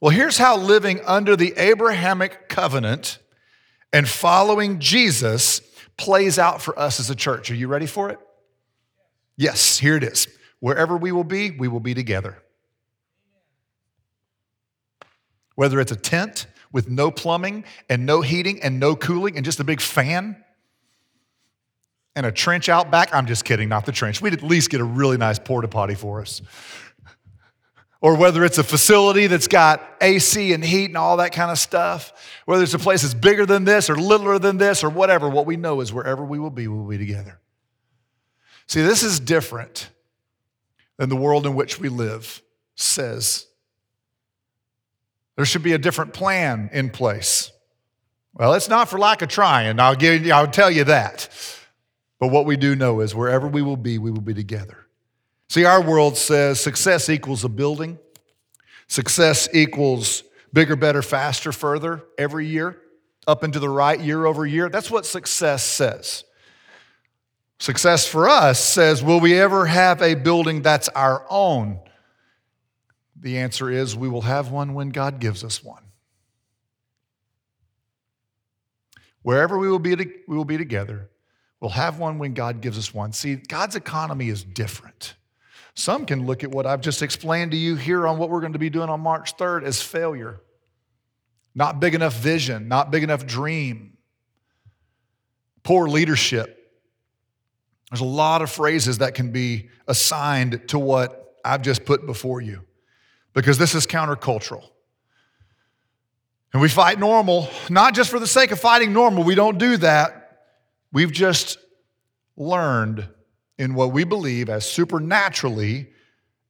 Well, 0.00 0.12
here's 0.12 0.38
how 0.38 0.56
living 0.56 1.00
under 1.04 1.34
the 1.34 1.52
Abrahamic 1.56 2.48
covenant 2.48 3.18
and 3.92 4.08
following 4.08 4.78
Jesus 4.78 5.60
plays 5.96 6.38
out 6.38 6.60
for 6.60 6.78
us 6.78 7.00
as 7.00 7.10
a 7.10 7.14
church. 7.14 7.50
Are 7.50 7.54
you 7.54 7.68
ready 7.68 7.86
for 7.86 8.10
it? 8.10 8.18
Yes, 9.36 9.78
here 9.78 9.96
it 9.96 10.02
is. 10.02 10.28
Wherever 10.60 10.96
we 10.96 11.12
will 11.12 11.24
be, 11.24 11.50
we 11.50 11.68
will 11.68 11.80
be 11.80 11.94
together. 11.94 12.42
Whether 15.54 15.80
it's 15.80 15.92
a 15.92 15.96
tent 15.96 16.46
with 16.72 16.88
no 16.88 17.10
plumbing 17.10 17.64
and 17.88 18.04
no 18.04 18.20
heating 18.20 18.62
and 18.62 18.78
no 18.78 18.96
cooling 18.96 19.36
and 19.36 19.44
just 19.44 19.60
a 19.60 19.64
big 19.64 19.80
fan 19.80 20.42
and 22.14 22.26
a 22.26 22.32
trench 22.32 22.68
out 22.68 22.90
back, 22.90 23.14
I'm 23.14 23.26
just 23.26 23.44
kidding, 23.44 23.68
not 23.68 23.86
the 23.86 23.92
trench. 23.92 24.20
We'd 24.20 24.34
at 24.34 24.42
least 24.42 24.70
get 24.70 24.80
a 24.80 24.84
really 24.84 25.16
nice 25.16 25.38
porta 25.38 25.68
potty 25.68 25.94
for 25.94 26.20
us 26.20 26.42
or 28.00 28.16
whether 28.16 28.44
it's 28.44 28.58
a 28.58 28.64
facility 28.64 29.26
that's 29.26 29.48
got 29.48 29.82
AC 30.00 30.52
and 30.52 30.64
heat 30.64 30.86
and 30.86 30.96
all 30.96 31.16
that 31.18 31.32
kind 31.32 31.50
of 31.50 31.58
stuff, 31.58 32.12
whether 32.44 32.62
it's 32.62 32.74
a 32.74 32.78
place 32.78 33.02
that's 33.02 33.14
bigger 33.14 33.46
than 33.46 33.64
this 33.64 33.88
or 33.88 33.96
littler 33.96 34.38
than 34.38 34.58
this 34.58 34.84
or 34.84 34.90
whatever, 34.90 35.28
what 35.28 35.46
we 35.46 35.56
know 35.56 35.80
is 35.80 35.92
wherever 35.92 36.24
we 36.24 36.38
will 36.38 36.50
be, 36.50 36.68
we'll 36.68 36.86
be 36.86 36.98
together. 36.98 37.40
See, 38.66 38.82
this 38.82 39.02
is 39.02 39.20
different 39.20 39.90
than 40.98 41.08
the 41.08 41.16
world 41.16 41.46
in 41.46 41.54
which 41.54 41.78
we 41.78 41.88
live 41.88 42.42
says. 42.74 43.46
There 45.36 45.44
should 45.44 45.62
be 45.62 45.72
a 45.72 45.78
different 45.78 46.12
plan 46.12 46.70
in 46.72 46.90
place. 46.90 47.52
Well, 48.34 48.54
it's 48.54 48.68
not 48.68 48.88
for 48.88 48.98
lack 48.98 49.22
of 49.22 49.28
trying, 49.28 49.80
I'll, 49.80 49.94
give, 49.94 50.30
I'll 50.30 50.46
tell 50.46 50.70
you 50.70 50.84
that. 50.84 51.28
But 52.18 52.28
what 52.28 52.46
we 52.46 52.56
do 52.56 52.74
know 52.74 53.00
is 53.00 53.14
wherever 53.14 53.46
we 53.46 53.62
will 53.62 53.76
be, 53.76 53.98
we 53.98 54.10
will 54.10 54.20
be 54.20 54.34
together. 54.34 54.85
See, 55.48 55.64
our 55.64 55.80
world 55.80 56.16
says 56.16 56.60
success 56.60 57.08
equals 57.08 57.44
a 57.44 57.48
building, 57.48 57.98
success 58.88 59.48
equals 59.54 60.24
bigger, 60.52 60.76
better, 60.76 61.02
faster, 61.02 61.52
further 61.52 62.02
every 62.18 62.46
year, 62.46 62.80
up 63.26 63.42
and 63.42 63.52
to 63.52 63.58
the 63.58 63.68
right, 63.68 64.00
year 64.00 64.26
over 64.26 64.44
year. 64.46 64.68
That's 64.68 64.90
what 64.90 65.06
success 65.06 65.64
says. 65.64 66.24
Success 67.58 68.06
for 68.06 68.28
us 68.28 68.62
says, 68.62 69.02
will 69.02 69.20
we 69.20 69.38
ever 69.38 69.66
have 69.66 70.02
a 70.02 70.14
building 70.14 70.62
that's 70.62 70.88
our 70.90 71.24
own? 71.30 71.80
The 73.18 73.38
answer 73.38 73.70
is 73.70 73.96
we 73.96 74.08
will 74.08 74.22
have 74.22 74.50
one 74.50 74.74
when 74.74 74.90
God 74.90 75.20
gives 75.20 75.42
us 75.42 75.64
one. 75.64 75.82
Wherever 79.22 79.58
we 79.58 79.68
will 79.68 79.78
be, 79.78 79.94
we 79.94 80.36
will 80.36 80.44
be 80.44 80.58
together, 80.58 81.10
we'll 81.60 81.70
have 81.70 81.98
one 81.98 82.18
when 82.18 82.34
God 82.34 82.60
gives 82.60 82.78
us 82.78 82.92
one. 82.92 83.12
See, 83.12 83.36
God's 83.36 83.74
economy 83.74 84.28
is 84.28 84.44
different. 84.44 85.14
Some 85.76 86.06
can 86.06 86.24
look 86.24 86.42
at 86.42 86.50
what 86.50 86.66
I've 86.66 86.80
just 86.80 87.02
explained 87.02 87.50
to 87.50 87.56
you 87.56 87.76
here 87.76 88.06
on 88.06 88.16
what 88.16 88.30
we're 88.30 88.40
going 88.40 88.54
to 88.54 88.58
be 88.58 88.70
doing 88.70 88.88
on 88.88 89.00
March 89.00 89.36
3rd 89.36 89.62
as 89.64 89.80
failure. 89.82 90.40
Not 91.54 91.80
big 91.80 91.94
enough 91.94 92.14
vision, 92.14 92.66
not 92.66 92.90
big 92.90 93.02
enough 93.02 93.26
dream, 93.26 93.98
poor 95.62 95.86
leadership. 95.86 96.54
There's 97.90 98.00
a 98.00 98.06
lot 98.06 98.40
of 98.40 98.50
phrases 98.50 98.98
that 98.98 99.14
can 99.14 99.32
be 99.32 99.68
assigned 99.86 100.68
to 100.68 100.78
what 100.78 101.34
I've 101.44 101.62
just 101.62 101.84
put 101.84 102.06
before 102.06 102.40
you 102.40 102.64
because 103.34 103.58
this 103.58 103.74
is 103.74 103.86
countercultural. 103.86 104.64
And 106.54 106.62
we 106.62 106.70
fight 106.70 106.98
normal, 106.98 107.50
not 107.68 107.94
just 107.94 108.10
for 108.10 108.18
the 108.18 108.26
sake 108.26 108.50
of 108.50 108.58
fighting 108.58 108.94
normal. 108.94 109.24
We 109.24 109.34
don't 109.34 109.58
do 109.58 109.76
that. 109.76 110.40
We've 110.90 111.12
just 111.12 111.58
learned 112.34 113.06
in 113.58 113.74
what 113.74 113.92
we 113.92 114.04
believe 114.04 114.48
as 114.48 114.70
supernaturally 114.70 115.88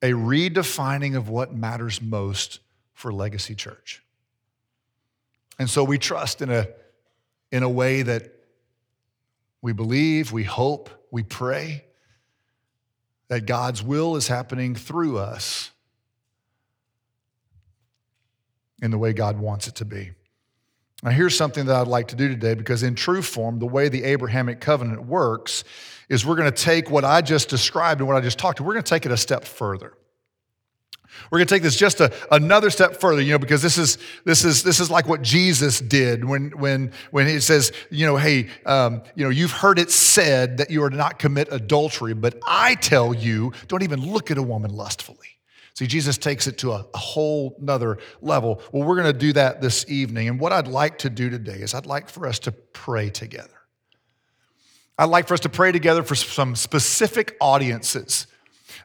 a 0.03 0.11
redefining 0.11 1.17
of 1.17 1.29
what 1.29 1.55
matters 1.55 2.03
most 2.03 2.61
for 2.95 3.13
Legacy 3.13 3.55
Church. 3.55 4.03
And 5.59 5.71
so 5.71 5.85
we 5.85 5.99
trust 5.99 6.43
in 6.43 6.51
a, 6.51 6.69
in 7.51 7.63
a 7.63 7.69
way 7.69 8.03
that 8.03 8.33
we 9.63 9.73
believe, 9.73 10.33
we 10.33 10.45
hope, 10.45 10.91
we 11.11 11.23
pray 11.23 11.85
that 13.29 13.47
God's 13.47 13.83
will 13.83 14.17
is 14.17 14.29
happening 14.29 14.75
through 14.75 15.19
us 15.19 15.71
in 18.83 18.91
the 18.91 18.99
way 18.99 19.13
God 19.13 19.39
wants 19.39 19.67
it 19.67 19.75
to 19.77 19.85
be. 19.85 20.11
Now, 21.03 21.11
here's 21.11 21.37
something 21.37 21.67
that 21.67 21.77
I'd 21.77 21.89
like 21.89 22.09
to 22.09 22.17
do 22.17 22.29
today 22.29 22.55
because, 22.55 22.83
in 22.83 22.95
true 22.95 23.23
form, 23.23 23.59
the 23.59 23.67
way 23.67 23.89
the 23.89 24.05
Abrahamic 24.05 24.61
covenant 24.61 25.07
works 25.07 25.63
is 26.09 26.25
we're 26.25 26.37
going 26.37 26.51
to 26.51 26.63
take 26.63 26.91
what 26.91 27.05
I 27.05 27.21
just 27.21 27.49
described 27.49 28.01
and 28.01 28.09
what 28.09 28.17
I 28.17 28.21
just 28.21 28.39
talked 28.39 28.59
to, 28.59 28.63
we're 28.63 28.75
going 28.75 28.85
to 28.85 28.89
take 28.89 29.05
it 29.05 29.13
a 29.13 29.17
step 29.17 29.45
further. 29.45 29.93
We're 31.31 31.39
going 31.39 31.49
to 31.49 31.55
take 31.55 31.63
this 31.63 31.77
just 31.77 32.01
a, 32.01 32.13
another 32.31 32.71
step 32.71 33.01
further, 33.01 33.23
you 33.23 33.33
know, 33.33 33.39
because 33.39 33.63
this 33.63 33.79
is 33.79 33.99
this 34.25 34.45
is 34.45 34.63
this 34.63 34.81
is 34.81 34.91
like 34.91 35.09
what 35.09 35.23
Jesus 35.23 35.81
did 35.81 36.25
when 36.25 36.51
when 36.51 36.93
when 37.11 37.27
he 37.27 37.41
says, 37.41 37.73
you 37.91 38.07
know, 38.07 38.17
hey, 38.17 38.49
um, 38.67 39.03
you 39.15 39.25
know, 39.25 39.31
you've 39.31 39.53
heard 39.53 39.79
it 39.79 39.91
said 39.91 40.59
that 40.59 40.71
you 40.71 40.83
are 40.83 40.91
to 40.91 40.97
not 40.97 41.19
commit 41.19 41.49
adultery, 41.51 42.15
but 42.15 42.39
I 42.47 42.75
tell 42.77 43.15
you, 43.15 43.53
don't 43.69 43.83
even 43.83 44.01
look 44.01 44.31
at 44.31 44.39
a 44.39 44.43
woman 44.43 44.71
lustfully. 44.71 45.36
See, 45.77 45.87
Jesus 45.87 46.17
takes 46.17 46.47
it 46.47 46.59
to 46.59 46.73
a, 46.73 46.87
a 46.95 46.99
whole 46.99 47.57
nother 47.61 47.99
level. 48.23 48.63
Well, 48.73 48.83
we're 48.83 48.97
going 48.97 49.13
to 49.13 49.19
do 49.19 49.33
that 49.35 49.61
this 49.61 49.85
evening, 49.89 50.29
and 50.29 50.41
what 50.41 50.53
I'd 50.53 50.69
like 50.69 50.99
to 50.99 51.11
do 51.11 51.29
today 51.29 51.59
is 51.59 51.75
I'd 51.75 51.87
like 51.87 52.09
for 52.09 52.27
us 52.27 52.39
to 52.41 52.53
pray 52.53 53.11
together. 53.11 53.51
I'd 54.99 55.11
like 55.11 55.29
for 55.29 55.35
us 55.35 55.41
to 55.41 55.51
pray 55.51 55.73
together 55.73 56.03
for 56.03 56.15
some 56.15 56.57
specific 56.57 57.37
audiences 57.41 58.27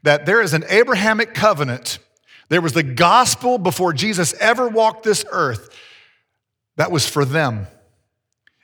that 0.04 0.26
there 0.26 0.42
is 0.42 0.54
an 0.54 0.66
Abrahamic 0.70 1.34
covenant 1.34 2.00
there 2.52 2.60
was 2.60 2.74
the 2.74 2.84
gospel 2.84 3.58
before 3.58 3.94
Jesus 3.94 4.34
ever 4.34 4.68
walked 4.68 5.04
this 5.04 5.24
earth. 5.32 5.74
That 6.76 6.92
was 6.92 7.08
for 7.08 7.24
them. 7.24 7.66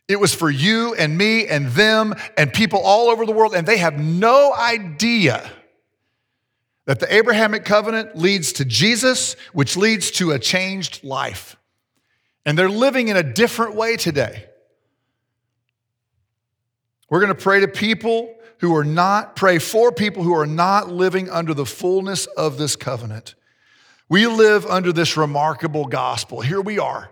It 0.10 0.20
was 0.20 0.36
for 0.36 0.50
you 0.50 0.94
and 0.96 1.18
me 1.18 1.48
and 1.48 1.68
them 1.68 2.13
and 2.38 2.52
people 2.52 2.82
all 2.84 3.08
over 3.08 3.26
the 3.26 3.32
world, 3.32 3.56
and 3.56 3.66
they 3.66 3.78
have 3.78 3.98
no 3.98 4.54
idea 4.54 5.50
that 6.88 7.02
the 7.02 7.13
Abrahamic 7.13 7.65
covenant 7.65 8.17
leads 8.17 8.54
to 8.54 8.65
Jesus, 8.65 9.36
which 9.52 9.76
leads 9.76 10.10
to 10.12 10.32
a 10.32 10.39
changed 10.39 11.04
life. 11.04 11.58
And 12.45 12.58
they're 12.58 12.69
living 12.69 13.10
in 13.10 13.17
a 13.17 13.23
different 13.23 13.76
way 13.76 13.97
today. 13.97 14.45
We're 17.10 17.19
going 17.19 17.36
to 17.36 17.41
pray 17.41 17.60
to 17.60 17.67
people 17.67 18.34
who 18.60 18.73
are 18.73 18.86
not, 18.86 19.36
pray 19.36 19.60
for 19.60 19.91
people 19.91 20.23
who 20.23 20.34
are 20.34 20.47
not 20.47 20.89
living 20.89 21.30
under 21.30 21.54
the 21.54 21.65
fullness 21.65 22.26
of 22.26 22.58
this 22.58 22.78
covenant. 22.78 23.36
We 24.08 24.26
live 24.26 24.65
under 24.65 24.93
this 24.93 25.17
remarkable 25.17 25.86
gospel. 25.86 26.39
Here 26.39 26.62
we 26.62 26.80
are 26.80 27.12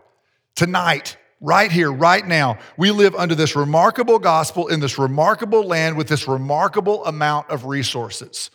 tonight, 0.56 1.18
right 1.42 1.70
here, 1.70 1.92
right 1.92 2.26
now. 2.26 2.60
We 2.78 2.92
live 2.92 3.14
under 3.14 3.36
this 3.36 3.58
remarkable 3.58 4.20
gospel 4.20 4.70
in 4.70 4.80
this 4.80 4.98
remarkable 4.98 5.64
land 5.64 5.98
with 5.98 6.08
this 6.08 6.30
remarkable 6.30 7.06
amount 7.06 7.50
of 7.50 7.66
resources. 7.66 8.52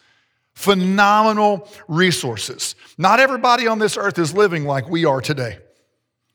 Phenomenal 0.60 1.66
resources. 1.88 2.74
Not 2.98 3.18
everybody 3.18 3.66
on 3.66 3.78
this 3.78 3.96
earth 3.96 4.18
is 4.18 4.34
living 4.34 4.66
like 4.66 4.90
we 4.90 5.06
are 5.06 5.22
today. 5.22 5.58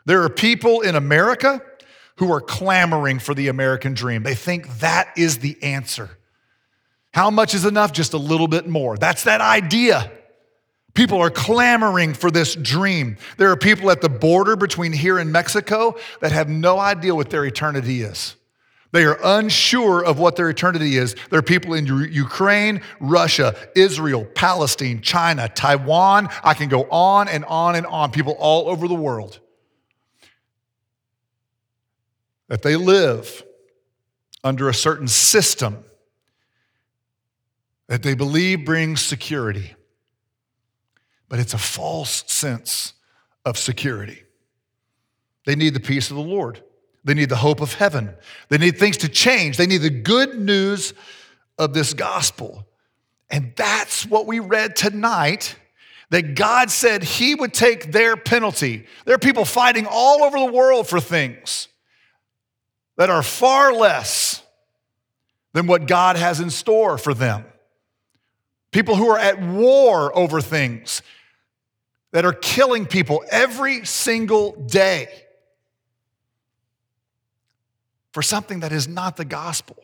There 0.07 0.23
are 0.23 0.29
people 0.29 0.81
in 0.81 0.95
America 0.95 1.61
who 2.15 2.33
are 2.33 2.41
clamoring 2.41 3.19
for 3.19 3.35
the 3.35 3.49
American 3.49 3.93
dream. 3.93 4.23
They 4.23 4.33
think 4.33 4.79
that 4.79 5.09
is 5.15 5.37
the 5.37 5.61
answer. 5.61 6.17
How 7.13 7.29
much 7.29 7.53
is 7.53 7.65
enough? 7.65 7.91
Just 7.91 8.13
a 8.13 8.17
little 8.17 8.47
bit 8.47 8.67
more. 8.67 8.97
That's 8.97 9.25
that 9.25 9.41
idea. 9.41 10.11
People 10.95 11.21
are 11.21 11.29
clamoring 11.29 12.15
for 12.15 12.31
this 12.31 12.55
dream. 12.55 13.17
There 13.37 13.51
are 13.51 13.55
people 13.55 13.91
at 13.91 14.01
the 14.01 14.09
border 14.09 14.55
between 14.55 14.91
here 14.91 15.19
and 15.19 15.31
Mexico 15.31 15.97
that 16.21 16.31
have 16.31 16.49
no 16.49 16.79
idea 16.79 17.13
what 17.13 17.29
their 17.29 17.45
eternity 17.45 18.01
is. 18.01 18.35
They 18.95 19.05
are 19.05 19.19
unsure 19.23 20.03
of 20.03 20.17
what 20.17 20.35
their 20.35 20.49
eternity 20.49 20.97
is. 20.97 21.15
There 21.29 21.39
are 21.39 21.43
people 21.43 21.73
in 21.73 21.85
Ukraine, 21.85 22.81
Russia, 22.99 23.55
Israel, 23.75 24.25
Palestine, 24.33 25.01
China, 25.01 25.49
Taiwan. 25.49 26.29
I 26.43 26.53
can 26.53 26.69
go 26.69 26.87
on 26.89 27.27
and 27.27 27.45
on 27.45 27.75
and 27.75 27.85
on. 27.85 28.11
People 28.11 28.35
all 28.39 28.69
over 28.69 28.87
the 28.87 28.95
world. 28.95 29.39
That 32.47 32.61
they 32.61 32.75
live 32.75 33.43
under 34.43 34.69
a 34.69 34.73
certain 34.73 35.07
system 35.07 35.83
that 37.87 38.01
they 38.01 38.15
believe 38.15 38.65
brings 38.65 39.01
security 39.01 39.75
but 41.29 41.39
it's 41.39 41.53
a 41.53 41.57
false 41.57 42.23
sense 42.27 42.93
of 43.43 43.57
security. 43.57 44.23
They 45.45 45.55
need 45.55 45.73
the 45.73 45.79
peace 45.79 46.09
of 46.09 46.15
the 46.15 46.23
Lord. 46.23 46.63
They 47.05 47.13
need 47.13 47.29
the 47.29 47.35
hope 47.35 47.61
of 47.61 47.75
heaven. 47.75 48.15
They 48.49 48.57
need 48.57 48.77
things 48.77 48.97
to 48.97 49.07
change. 49.09 49.57
They 49.57 49.67
need 49.67 49.83
the 49.83 49.91
good 49.91 50.39
news 50.39 50.93
of 51.57 51.73
this 51.73 51.93
gospel. 51.93 52.65
And 53.29 53.53
that's 53.55 54.05
what 54.07 54.25
we 54.25 54.39
read 54.39 54.75
tonight 54.75 55.55
that 56.09 56.35
God 56.35 56.71
said 56.71 57.03
He 57.03 57.35
would 57.35 57.53
take 57.53 57.91
their 57.91 58.17
penalty. 58.17 58.87
There 59.05 59.15
are 59.15 59.19
people 59.19 59.45
fighting 59.45 59.87
all 59.89 60.23
over 60.23 60.37
the 60.39 60.51
world 60.51 60.87
for 60.87 60.99
things 60.99 61.67
that 62.97 63.11
are 63.11 63.23
far 63.23 63.71
less 63.71 64.41
than 65.53 65.67
what 65.67 65.87
God 65.87 66.15
has 66.15 66.39
in 66.39 66.49
store 66.49 66.97
for 66.97 67.13
them. 67.13 67.45
People 68.71 68.95
who 68.95 69.09
are 69.09 69.19
at 69.19 69.41
war 69.41 70.15
over 70.17 70.41
things 70.41 71.03
that 72.13 72.25
are 72.25 72.33
killing 72.33 72.85
people 72.85 73.23
every 73.29 73.85
single 73.85 74.53
day 74.53 75.24
for 78.15 78.21
something 78.21 78.61
that 78.61 78.71
is 78.71 78.87
not 78.87 79.17
the 79.17 79.25
gospel. 79.25 79.75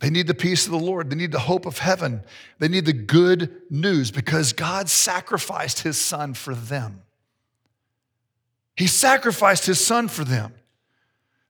They 0.00 0.10
need 0.10 0.26
the 0.26 0.34
peace 0.34 0.66
of 0.66 0.72
the 0.72 0.78
Lord. 0.78 1.08
They 1.08 1.14
need 1.14 1.30
the 1.30 1.38
hope 1.38 1.66
of 1.66 1.78
heaven. 1.78 2.24
They 2.58 2.66
need 2.66 2.84
the 2.84 2.92
good 2.92 3.62
news 3.70 4.10
because 4.10 4.52
God 4.52 4.88
sacrificed 4.88 5.82
his 5.82 6.00
son 6.00 6.34
for 6.34 6.56
them. 6.56 7.02
He 8.76 8.88
sacrificed 8.88 9.66
his 9.66 9.78
son 9.78 10.08
for 10.08 10.24
them. 10.24 10.52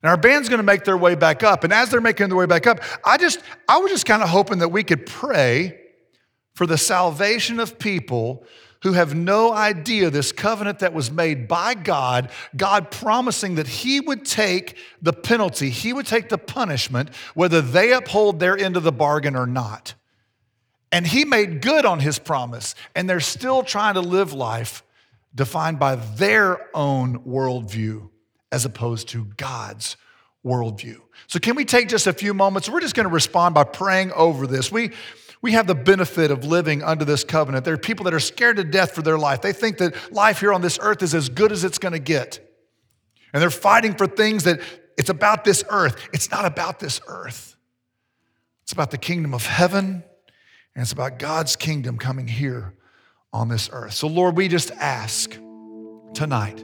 And 0.03 0.09
our 0.11 0.17
band's 0.17 0.47
going 0.47 0.59
to 0.59 0.63
make 0.63 0.83
their 0.83 0.95
way 0.95 1.15
back 1.15 1.41
up. 1.41 1.63
And 1.63 1.73
as 1.73 1.89
they're 1.89 2.01
making 2.01 2.29
their 2.29 2.37
way 2.37 2.45
back 2.45 2.67
up, 2.67 2.81
I 3.03 3.17
just, 3.17 3.39
I 3.67 3.79
was 3.79 3.91
just 3.91 4.05
kind 4.05 4.21
of 4.21 4.29
hoping 4.29 4.59
that 4.59 4.69
we 4.69 4.83
could 4.83 5.07
pray 5.07 5.75
for 6.53 6.67
the 6.67 6.77
salvation 6.77 7.59
of 7.59 7.79
people 7.79 8.45
who 8.83 8.93
have 8.93 9.15
no 9.15 9.53
idea 9.53 10.09
this 10.09 10.31
covenant 10.31 10.79
that 10.79 10.93
was 10.93 11.11
made 11.11 11.47
by 11.47 11.73
God, 11.73 12.29
God 12.55 12.91
promising 12.91 13.55
that 13.55 13.67
He 13.67 13.99
would 13.99 14.25
take 14.25 14.77
the 15.01 15.13
penalty, 15.13 15.69
He 15.69 15.93
would 15.93 16.07
take 16.07 16.29
the 16.29 16.37
punishment, 16.37 17.13
whether 17.33 17.61
they 17.61 17.93
uphold 17.93 18.39
their 18.39 18.57
end 18.57 18.77
of 18.77 18.83
the 18.83 18.91
bargain 18.91 19.35
or 19.35 19.47
not. 19.47 19.93
And 20.91 21.05
He 21.05 21.25
made 21.25 21.61
good 21.61 21.85
on 21.85 21.99
His 21.99 22.19
promise, 22.19 22.75
and 22.95 23.09
they're 23.09 23.19
still 23.19 23.63
trying 23.63 23.93
to 23.95 24.01
live 24.01 24.33
life 24.33 24.83
defined 25.33 25.79
by 25.79 25.95
their 25.95 26.59
own 26.75 27.19
worldview 27.19 28.09
as 28.51 28.65
opposed 28.65 29.07
to 29.09 29.25
God's 29.37 29.95
worldview. 30.45 30.97
So, 31.27 31.39
can 31.39 31.55
we 31.55 31.65
take 31.65 31.87
just 31.87 32.07
a 32.07 32.13
few 32.13 32.33
moments? 32.33 32.67
We're 32.67 32.81
just 32.81 32.95
going 32.95 33.07
to 33.07 33.13
respond 33.13 33.55
by 33.55 33.63
praying 33.63 34.11
over 34.13 34.47
this. 34.47 34.71
We 34.71 34.91
we 35.41 35.53
have 35.53 35.65
the 35.67 35.75
benefit 35.75 36.29
of 36.29 36.45
living 36.45 36.83
under 36.83 37.03
this 37.03 37.23
covenant. 37.23 37.65
There 37.65 37.73
are 37.73 37.77
people 37.77 38.05
that 38.05 38.13
are 38.13 38.19
scared 38.19 38.57
to 38.57 38.63
death 38.63 38.91
for 38.91 39.01
their 39.01 39.17
life. 39.17 39.41
They 39.41 39.53
think 39.53 39.79
that 39.79 40.13
life 40.13 40.39
here 40.39 40.53
on 40.53 40.61
this 40.61 40.77
earth 40.81 41.01
is 41.01 41.15
as 41.15 41.29
good 41.29 41.51
as 41.51 41.63
it's 41.63 41.79
going 41.79 41.93
to 41.93 41.99
get. 41.99 42.39
And 43.33 43.41
they're 43.41 43.49
fighting 43.49 43.95
for 43.95 44.05
things 44.05 44.43
that 44.43 44.59
it's 44.97 45.09
about 45.09 45.43
this 45.43 45.63
earth. 45.69 45.95
It's 46.13 46.29
not 46.29 46.45
about 46.45 46.79
this 46.79 47.01
earth. 47.07 47.55
It's 48.63 48.71
about 48.73 48.91
the 48.91 48.97
kingdom 48.97 49.33
of 49.33 49.45
heaven, 49.45 50.03
and 50.75 50.81
it's 50.81 50.91
about 50.91 51.19
God's 51.19 51.55
kingdom 51.55 51.97
coming 51.97 52.27
here 52.27 52.75
on 53.33 53.49
this 53.49 53.69
earth. 53.73 53.93
So, 53.93 54.07
Lord, 54.07 54.37
we 54.37 54.47
just 54.47 54.71
ask 54.71 55.31
tonight 56.13 56.63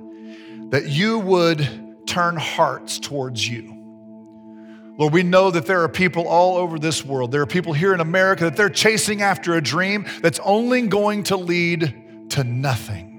that 0.69 0.87
you 0.87 1.19
would 1.19 2.05
turn 2.05 2.37
hearts 2.37 2.99
towards 2.99 3.47
you. 3.47 3.76
Lord, 4.97 5.13
we 5.13 5.21
know 5.21 5.51
that 5.51 5.67
there 5.67 5.83
are 5.83 5.89
people 5.89 6.27
all 6.27 6.57
over 6.57 6.79
this 6.79 7.05
world. 7.05 7.31
There 7.31 7.41
are 7.41 7.47
people 7.47 7.73
here 7.73 7.93
in 7.93 7.99
America 7.99 8.45
that 8.45 8.55
they're 8.55 8.69
chasing 8.69 9.21
after 9.21 9.53
a 9.53 9.61
dream 9.61 10.07
that's 10.21 10.39
only 10.39 10.87
going 10.87 11.23
to 11.23 11.37
lead 11.37 12.29
to 12.31 12.43
nothing. 12.43 13.13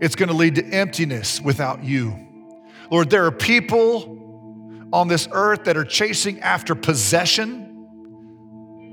It's 0.00 0.16
going 0.16 0.30
to 0.30 0.34
lead 0.34 0.56
to 0.56 0.64
emptiness 0.64 1.40
without 1.40 1.84
you. 1.84 2.18
Lord, 2.90 3.08
there 3.08 3.24
are 3.24 3.30
people 3.30 4.88
on 4.92 5.06
this 5.06 5.28
earth 5.30 5.62
that 5.64 5.76
are 5.76 5.84
chasing 5.84 6.40
after 6.40 6.74
possession, 6.74 7.60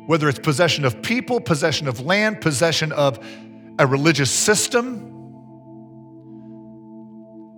whether 0.06 0.30
it's 0.30 0.38
possession 0.38 0.86
of 0.86 1.02
people, 1.02 1.42
possession 1.42 1.88
of 1.88 2.00
land, 2.00 2.42
possession 2.42 2.92
of 2.92 3.20
a 3.80 3.88
religious 3.88 4.30
system, 4.30 5.16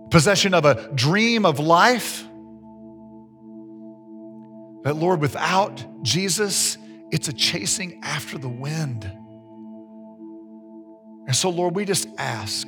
possession 0.09 0.53
of 0.53 0.63
a 0.63 0.89
dream 0.93 1.45
of 1.45 1.59
life. 1.59 2.25
That, 4.83 4.95
Lord, 4.95 5.21
without 5.21 5.85
Jesus, 6.03 6.77
it's 7.11 7.27
a 7.27 7.33
chasing 7.33 7.99
after 8.03 8.37
the 8.37 8.49
wind. 8.49 9.03
And 11.27 11.35
so, 11.35 11.49
Lord, 11.49 11.75
we 11.75 11.85
just 11.85 12.07
ask. 12.17 12.67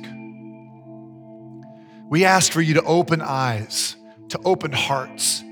We 2.08 2.24
ask 2.24 2.52
for 2.52 2.60
you 2.60 2.74
to 2.74 2.82
open 2.82 3.20
eyes, 3.20 3.96
to 4.28 4.38
open 4.44 4.72
hearts. 4.72 5.42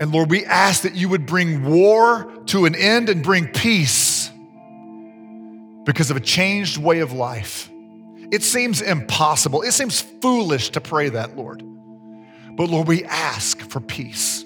And 0.00 0.12
Lord, 0.12 0.30
we 0.30 0.44
ask 0.44 0.82
that 0.82 0.94
you 0.94 1.08
would 1.08 1.26
bring 1.26 1.64
war 1.64 2.30
to 2.46 2.66
an 2.66 2.74
end 2.74 3.08
and 3.08 3.22
bring 3.22 3.48
peace 3.48 4.30
because 5.84 6.10
of 6.10 6.16
a 6.16 6.20
changed 6.20 6.76
way 6.78 7.00
of 7.00 7.12
life. 7.12 7.70
It 8.30 8.42
seems 8.42 8.80
impossible. 8.80 9.62
It 9.62 9.72
seems 9.72 10.00
foolish 10.00 10.70
to 10.70 10.80
pray 10.80 11.08
that, 11.10 11.36
Lord. 11.36 11.62
But 12.56 12.70
Lord, 12.70 12.88
we 12.88 13.04
ask 13.04 13.60
for 13.60 13.80
peace. 13.80 14.44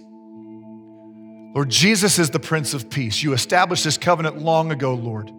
Lord, 1.55 1.71
Jesus 1.71 2.19
is 2.19 2.31
the 2.31 2.39
Prince 2.39 2.75
of 2.75 2.91
Peace. 2.91 3.23
You 3.23 3.33
established 3.33 3.85
this 3.85 3.97
covenant 3.97 4.39
long 4.39 4.71
ago, 4.71 4.95
Lord. 4.95 5.33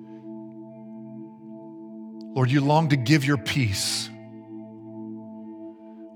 Lord, 2.36 2.52
you 2.52 2.62
long 2.62 2.90
to 2.90 2.96
give 2.96 3.26
your 3.26 3.38
peace. 3.38 4.10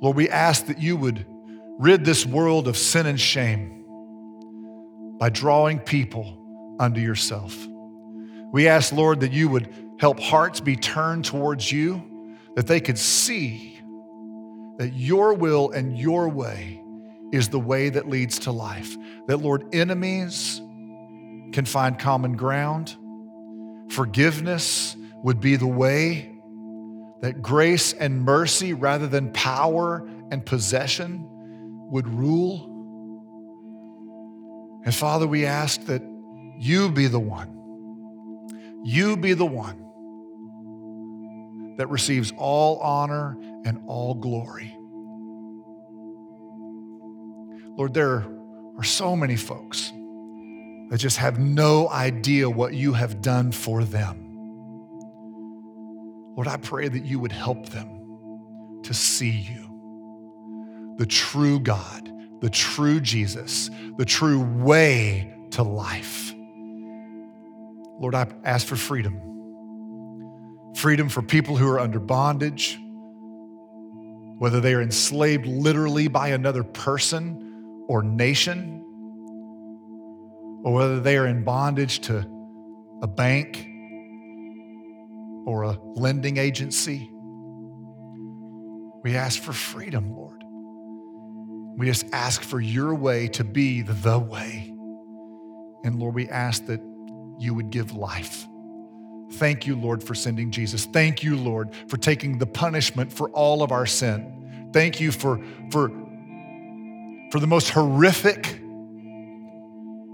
Lord, 0.02 0.16
we 0.18 0.30
ask 0.30 0.66
that 0.66 0.82
you 0.82 0.98
would 0.98 1.26
rid 1.80 2.06
this 2.06 2.26
world 2.26 2.68
of 2.68 2.78
sin 2.78 3.06
and 3.06 3.20
shame 3.20 3.86
by 5.18 5.30
drawing 5.30 5.80
people 5.80 6.76
unto 6.80 7.00
yourself. 7.00 7.56
We 8.52 8.68
ask, 8.68 8.92
Lord, 8.92 9.22
that 9.22 9.32
you 9.32 9.48
would 9.50 9.74
help 10.00 10.20
hearts 10.20 10.60
be 10.60 10.76
turned 10.76 11.26
towards 11.26 11.72
you, 11.72 12.04
that 12.56 12.68
they 12.68 12.82
could 12.82 12.98
see 12.98 13.80
that 14.78 14.94
your 14.94 15.34
will 15.34 15.72
and 15.72 15.98
your 15.98 16.28
way 16.30 16.83
is 17.34 17.50
the 17.50 17.60
way 17.60 17.90
that 17.90 18.08
leads 18.08 18.38
to 18.40 18.52
life. 18.52 18.96
That, 19.28 19.38
Lord, 19.38 19.66
enemies 19.74 20.62
can 21.52 21.66
find 21.66 21.98
common 21.98 22.38
ground, 22.38 22.96
forgiveness 23.90 24.96
would 25.24 25.42
be 25.42 25.56
the 25.56 25.66
way, 25.68 26.32
that 27.22 27.42
grace 27.42 27.94
and 27.94 28.22
mercy, 28.22 28.74
rather 28.74 29.08
than 29.08 29.32
power 29.34 30.08
and 30.30 30.46
possession, 30.46 31.28
would 31.90 32.08
rule. 32.08 32.70
And 34.86 34.94
Father, 34.94 35.26
we 35.26 35.48
ask 35.48 35.84
that 35.86 36.04
you 36.60 36.92
be 36.92 37.08
the 37.08 37.20
one, 37.20 37.50
you 38.84 39.18
be 39.18 39.34
the 39.34 39.46
one 39.46 39.80
that 41.78 41.88
receives 41.88 42.32
all 42.38 42.78
honor 42.78 43.36
and 43.66 43.82
all 43.88 44.14
glory. 44.14 44.78
Lord, 47.76 47.94
there 47.94 48.24
are 48.78 48.84
so 48.84 49.16
many 49.16 49.36
folks 49.36 49.92
that 50.90 50.98
just 50.98 51.18
have 51.18 51.40
no 51.40 51.90
idea 51.90 52.50
what 52.50 52.74
you 52.74 52.94
have 52.94 53.22
done 53.22 53.52
for 53.52 53.84
them. 53.84 54.20
Lord, 56.36 56.48
I 56.48 56.58
pray 56.58 56.88
that 56.88 57.04
you 57.04 57.20
would 57.20 57.32
help 57.32 57.70
them 57.70 58.82
to 58.84 58.94
see 58.94 59.30
you, 59.30 60.96
the 60.98 61.06
true 61.06 61.60
God, 61.60 62.12
the 62.42 62.50
true 62.50 63.00
Jesus, 63.00 63.72
the 63.98 64.06
true 64.06 64.42
way 64.42 65.34
to 65.52 65.64
life. 65.64 66.34
Lord, 68.00 68.14
I 68.14 68.28
ask 68.44 68.68
for 68.68 68.76
freedom. 68.76 69.20
Freedom 70.76 71.10
for 71.10 71.22
people 71.22 71.56
who 71.56 71.68
are 71.70 71.80
under 71.80 72.00
bondage, 72.00 72.80
whether 74.38 74.60
they 74.60 74.74
are 74.74 74.82
enslaved 74.82 75.46
literally 75.46 76.08
by 76.08 76.30
another 76.30 76.64
person 76.64 77.43
or 77.88 78.04
nation, 78.04 78.82
or 80.64 80.74
whether 80.74 81.00
they 81.00 81.18
are 81.18 81.28
in 81.28 81.44
bondage 81.44 82.00
to 82.02 82.26
a 83.02 83.08
bank 83.08 83.68
or 85.46 85.64
a 85.64 85.78
lending 85.96 86.38
agency. 86.38 87.10
We 89.04 89.18
ask 89.18 89.42
for 89.42 89.52
freedom, 89.52 90.16
Lord. 90.16 90.42
We 91.78 91.88
just 91.88 92.06
ask 92.14 92.42
for 92.42 92.62
your 92.62 92.96
way 92.96 93.28
to 93.30 93.44
be 93.44 93.82
the 93.82 94.20
way. 94.20 94.74
And 95.84 96.00
Lord, 96.00 96.16
we 96.16 96.30
ask 96.30 96.66
that 96.68 96.80
you 97.40 97.54
would 97.54 97.70
give 97.70 97.94
life. 97.94 98.48
Thank 99.34 99.66
you, 99.66 99.76
Lord, 99.76 100.04
for 100.04 100.16
sending 100.16 100.52
Jesus. 100.52 100.86
Thank 100.86 101.24
you, 101.24 101.36
Lord, 101.36 101.76
for 101.88 101.98
taking 101.98 102.38
the 102.38 102.46
punishment 102.46 103.12
for 103.12 103.30
all 103.32 103.64
of 103.64 103.72
our 103.72 103.86
sin. 103.86 104.70
Thank 104.72 105.02
you 105.02 105.12
for, 105.12 105.42
for 105.72 105.92
for 107.34 107.40
the 107.40 107.48
most 107.48 107.72
horrific 107.72 108.60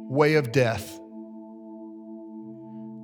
way 0.08 0.36
of 0.36 0.54
death, 0.54 0.98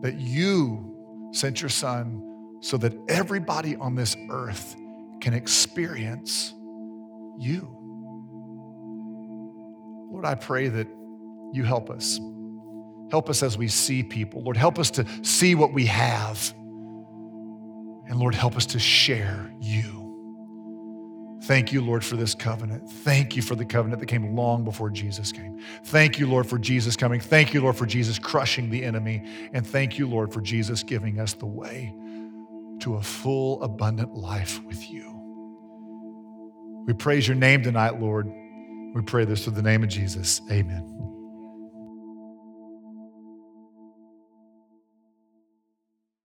that 0.04 0.14
you 0.18 1.30
sent 1.34 1.62
your 1.62 1.68
son 1.68 2.24
so 2.62 2.78
that 2.78 2.94
everybody 3.10 3.76
on 3.76 3.94
this 3.94 4.16
earth 4.30 4.78
can 5.20 5.34
experience 5.34 6.54
you. 7.38 7.68
Lord, 10.10 10.24
I 10.26 10.36
pray 10.36 10.70
that 10.70 10.88
you 11.52 11.66
help 11.66 11.90
us. 11.90 12.18
Help 13.12 13.30
us 13.30 13.44
as 13.44 13.58
we 13.58 13.68
see 13.68 14.02
people. 14.02 14.44
Lord, 14.44 14.56
help 14.56 14.80
us 14.80 14.92
to 14.92 15.06
see 15.24 15.56
what 15.56 15.74
we 15.74 15.88
have. 15.88 16.54
And 18.08 18.18
Lord, 18.18 18.34
help 18.34 18.56
us 18.56 18.66
to 18.68 18.80
share 18.80 19.52
you. 19.60 20.05
Thank 21.46 21.72
you, 21.72 21.82
Lord, 21.82 22.04
for 22.04 22.16
this 22.16 22.34
covenant. 22.34 22.90
Thank 22.90 23.36
you 23.36 23.44
for 23.44 23.54
the 23.54 23.66
covenant 23.66 24.00
that 24.00 24.08
came 24.08 24.36
long 24.36 24.64
before 24.64 24.90
Jesus 24.90 25.32
came. 25.32 25.60
Thank 25.84 26.18
you, 26.18 26.28
Lord, 26.28 26.48
for 26.48 26.58
Jesus 26.58 26.96
coming. 26.96 27.20
Thank 27.20 27.54
you, 27.54 27.62
Lord, 27.62 27.76
for 27.76 27.86
Jesus 27.86 28.18
crushing 28.18 28.72
the 28.72 28.84
enemy. 28.84 29.24
And 29.54 29.66
thank 29.66 30.00
you, 30.00 30.08
Lord, 30.08 30.34
for 30.34 30.42
Jesus 30.42 30.82
giving 30.82 31.20
us 31.20 31.34
the 31.34 31.46
way 31.46 31.94
to 32.80 32.96
a 32.96 33.02
full, 33.02 33.62
abundant 33.62 34.16
life 34.16 34.60
with 34.66 34.90
you. 34.90 35.12
We 36.88 36.94
praise 36.94 37.28
your 37.28 37.38
name 37.38 37.62
tonight, 37.62 38.00
Lord. 38.00 38.26
We 38.96 39.02
pray 39.04 39.26
this 39.26 39.44
through 39.44 39.54
the 39.54 39.62
name 39.62 39.84
of 39.84 39.90
Jesus. 39.90 40.42
Amen. 40.50 41.15